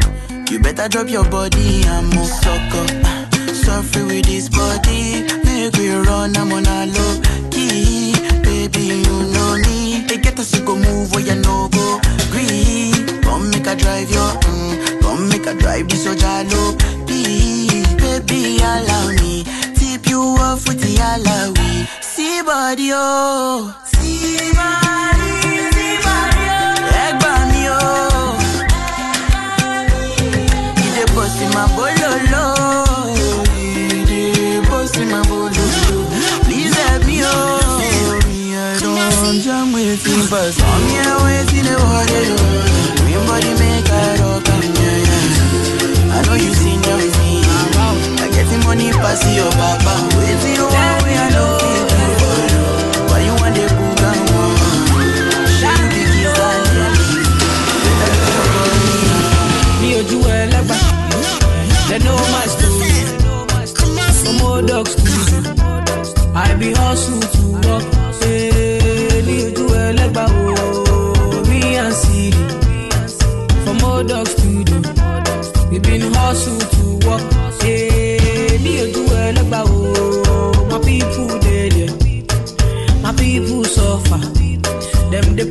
You 0.50 0.60
better 0.60 0.88
drop 0.88 1.10
your 1.10 1.26
body 1.26 1.84
and 1.84 2.16
move 2.16 2.28
sucker. 2.28 2.88
Suffer 3.54 4.06
with 4.06 4.26
this 4.26 4.48
body. 4.48 5.28
Make 5.44 5.76
we 5.76 5.90
run, 5.92 6.38
I'm 6.38 6.54
on 6.54 6.66
a 6.66 6.86
low 6.88 7.22
key. 7.52 8.14
Baby, 8.42 9.04
you 9.04 9.34
know 9.34 9.58
me. 9.68 10.06
They 10.08 10.20
get 10.20 10.40
us 10.40 10.58
go 10.62 10.78
move 10.78 11.12
where 11.12 11.26
you 11.26 11.36
no 11.36 11.68
go 11.68 12.00
Green 12.32 13.22
Come 13.22 13.52
make 13.52 13.68
a 13.68 13.76
drive 13.76 14.10
your 14.10 14.32
mm, 14.48 15.02
Come 15.02 15.28
make 15.28 15.46
a 15.46 15.54
drive 15.56 15.90
this 15.90 16.06
so 16.06 16.16
jalo 16.16 16.78
baby, 18.20 18.58
allow 18.58 19.08
me 19.12 19.44
you 20.14 20.22
off 20.48 20.68
with 20.68 20.80
the 20.80 20.94
alawi. 21.10 21.88
See 22.02 22.42
body, 22.44 22.90
oh. 22.94 23.74
See 23.86 24.52
body, 24.60 25.32
see 25.76 25.98
body, 26.06 26.46
oh. 26.58 27.02
Egba 27.06 27.34
mi, 27.50 27.62
oh. 27.70 27.80
Bust 31.16 31.42
in 31.44 31.50
my 31.54 31.66
bololo 31.76 32.46
He 33.56 34.04
dey 34.10 34.60
bust 34.68 34.98
in 34.98 35.08
my 35.12 35.22
bololo 35.30 35.98
Please 36.46 36.76
help 36.84 37.06
me, 37.06 37.18
oh. 37.24 37.30
Me, 38.28 38.40
I 38.58 38.80
don't 38.80 39.40
jam 39.46 39.72
with 39.74 40.04
him 40.06 40.22
But 40.32 40.54
I'm 40.72 40.84
here 40.90 41.18
waiting 41.26 41.66
the 41.70 41.76
oh, 41.78 41.86
water 41.92 42.26
Green 42.26 42.73
pass 49.14 49.36
your 49.36 49.52
papa 49.52 50.18
With 50.18 50.58
you 50.58 50.66
one 50.66 51.04
way 51.06 51.53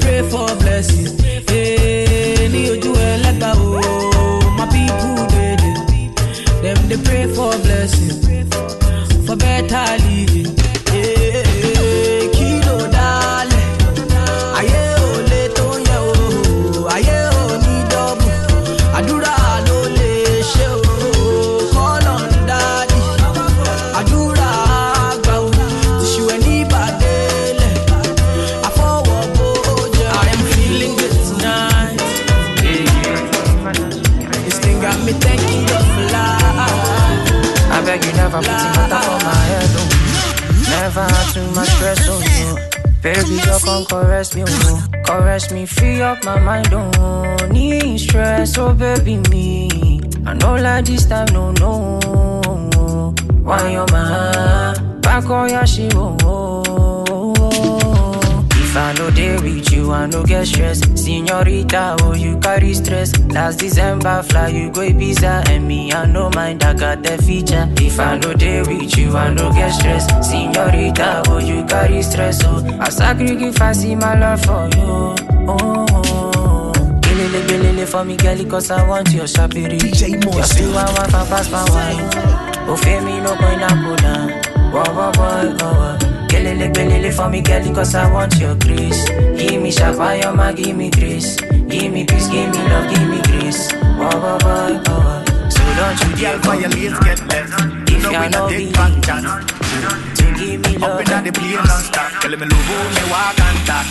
pray 0.02 0.22
for 0.32 0.48
blessing. 0.62 1.08
Eh, 1.56 2.48
ní 2.52 2.60
ojú 2.72 2.90
ẹlẹ́gbà 3.10 3.50
o 3.60 3.80
my 4.58 4.66
people 4.72 5.26
dey 5.32 5.54
there 6.62 6.74
dem 6.74 6.78
dey 6.90 6.98
pray 7.06 7.24
for 7.36 7.52
blessing 7.64 8.14
for 9.26 9.36
better 9.36 9.86
living. 10.06 10.50
Baby, 43.02 43.40
girl, 43.44 43.58
come 43.58 43.84
caress 43.86 44.34
me, 44.36 44.44
oh. 44.46 44.84
Caress 45.04 45.50
me, 45.50 45.66
free 45.66 46.00
up 46.00 46.24
my 46.24 46.38
mind, 46.38 46.68
oh. 46.72 47.36
Need 47.50 47.98
stress, 47.98 48.56
oh, 48.58 48.72
baby, 48.74 49.16
me. 49.28 50.00
I 50.24 50.34
know 50.34 50.54
like 50.54 50.84
this 50.84 51.06
time, 51.06 51.26
no, 51.32 51.50
no. 51.52 51.98
Oh, 52.04 53.12
why 53.42 53.72
your 53.72 53.86
man? 53.90 55.00
Back 55.00 55.24
on 55.28 55.50
your 55.50 55.64
oh, 55.96 55.96
oh, 55.96 56.16
oh. 56.22 56.41
If 58.72 58.78
I 58.78 58.94
know 58.94 59.10
they 59.10 59.36
with 59.36 59.70
you, 59.70 59.92
I 59.92 60.06
no 60.06 60.24
get 60.24 60.46
stress. 60.46 60.80
Senorita, 60.98 61.94
oh, 62.00 62.14
you 62.14 62.38
carry 62.38 62.72
stress. 62.72 63.14
Last 63.28 63.58
December, 63.58 64.22
fly, 64.22 64.48
you 64.48 64.70
go 64.70 64.80
Ibiza, 64.80 65.46
and 65.50 65.68
me, 65.68 65.92
I 65.92 66.06
no 66.06 66.30
mind, 66.30 66.64
I 66.64 66.72
got 66.72 67.02
the 67.02 67.22
feature. 67.22 67.68
If 67.76 68.00
I 68.00 68.16
know 68.16 68.32
they 68.32 68.62
with 68.62 68.96
you, 68.96 69.14
I 69.14 69.28
no 69.34 69.52
get 69.52 69.72
stress. 69.72 70.06
Senorita, 70.26 71.22
oh, 71.26 71.36
you 71.36 71.66
carry 71.66 72.00
stress, 72.00 72.42
oh. 72.44 72.64
I 72.80 72.88
sacrifice 72.88 73.60
I 73.60 73.72
see 73.78 73.94
my 73.94 74.18
love 74.18 74.40
for 74.40 74.64
you, 74.74 75.16
oh. 75.50 76.72
Belele, 77.02 77.42
belele 77.46 77.86
for 77.86 78.06
me, 78.06 78.16
girl, 78.16 78.42
cause 78.46 78.70
I 78.70 78.88
want 78.88 79.12
your 79.12 79.26
shabiri. 79.26 79.80
DJ. 79.80 80.18
Just 80.32 80.58
you, 80.58 80.72
want 80.72 80.96
to 80.96 81.26
pass 81.28 81.50
my 81.50 81.62
wine. 81.68 82.08
Oh, 82.66 83.04
me 83.04 83.20
no 83.20 83.36
going 83.36 83.58
to 83.58 83.68
go 83.84 83.96
down. 83.96 84.30
Whoa, 84.72 84.82
whoa, 84.94 85.12
whoa, 85.58 86.21
whoa. 86.32 86.38
Gelele, 86.38 86.72
gelele 86.72 87.12
for 87.12 87.28
me, 87.28 87.40
girl, 87.42 87.74
cause 87.74 87.94
I 87.94 88.10
want 88.12 88.38
your 88.38 88.54
grace. 88.56 89.08
Give 89.08 89.62
me 89.62 89.70
shabaya, 89.70 90.34
ma, 90.34 90.52
give 90.52 90.76
me 90.76 90.90
grace. 90.90 91.36
Give 91.36 91.92
me 91.92 92.04
peace, 92.04 92.28
give 92.28 92.50
me 92.50 92.58
love, 92.68 92.90
give 92.90 93.08
me 93.08 93.20
grace. 93.22 93.72
Whoa, 93.72 94.08
whoa, 94.08 94.38
whoa, 94.42 94.82
whoa. 94.86 95.24
So 95.48 95.62
don't 95.76 96.00
you 96.00 96.16
Girl, 96.22 96.38
violate 96.38 96.94
get 97.04 97.20
left. 97.28 97.52
If 97.90 98.02
you 98.02 98.10
know 98.10 98.28
not 98.28 98.50
take 98.50 98.72
back 98.72 99.02
chance. 99.04 99.50
to 100.18 100.24
give 100.38 100.60
me 100.60 100.76
Up 100.76 100.82
love. 100.82 101.00
inna 101.00 101.22
the 101.22 101.32
plane 101.32 101.54
non-stop. 101.54 102.10
Tell 102.20 102.30
me 102.30 102.46
love 102.46 102.94
me 102.96 103.04
walk 103.10 103.40
and 103.40 103.58
talk. 103.66 103.86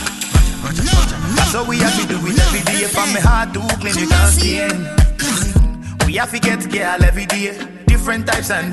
That's 1.36 1.52
how 1.54 1.64
we 1.64 1.78
have 1.78 1.94
to 2.00 2.06
do 2.06 2.18
it 2.26 2.38
every 2.38 2.60
day. 2.60 2.86
From 2.88 3.12
me 3.12 3.20
heart 3.20 3.52
to 3.54 3.60
clinic 3.80 4.10
and 4.12 4.32
stain. 4.32 4.78
We 6.06 6.14
have 6.18 6.30
to 6.32 6.38
get 6.38 6.70
girl 6.70 7.02
every 7.04 7.26
day. 7.26 7.56
Different 7.86 8.26
types 8.26 8.50
and 8.50 8.70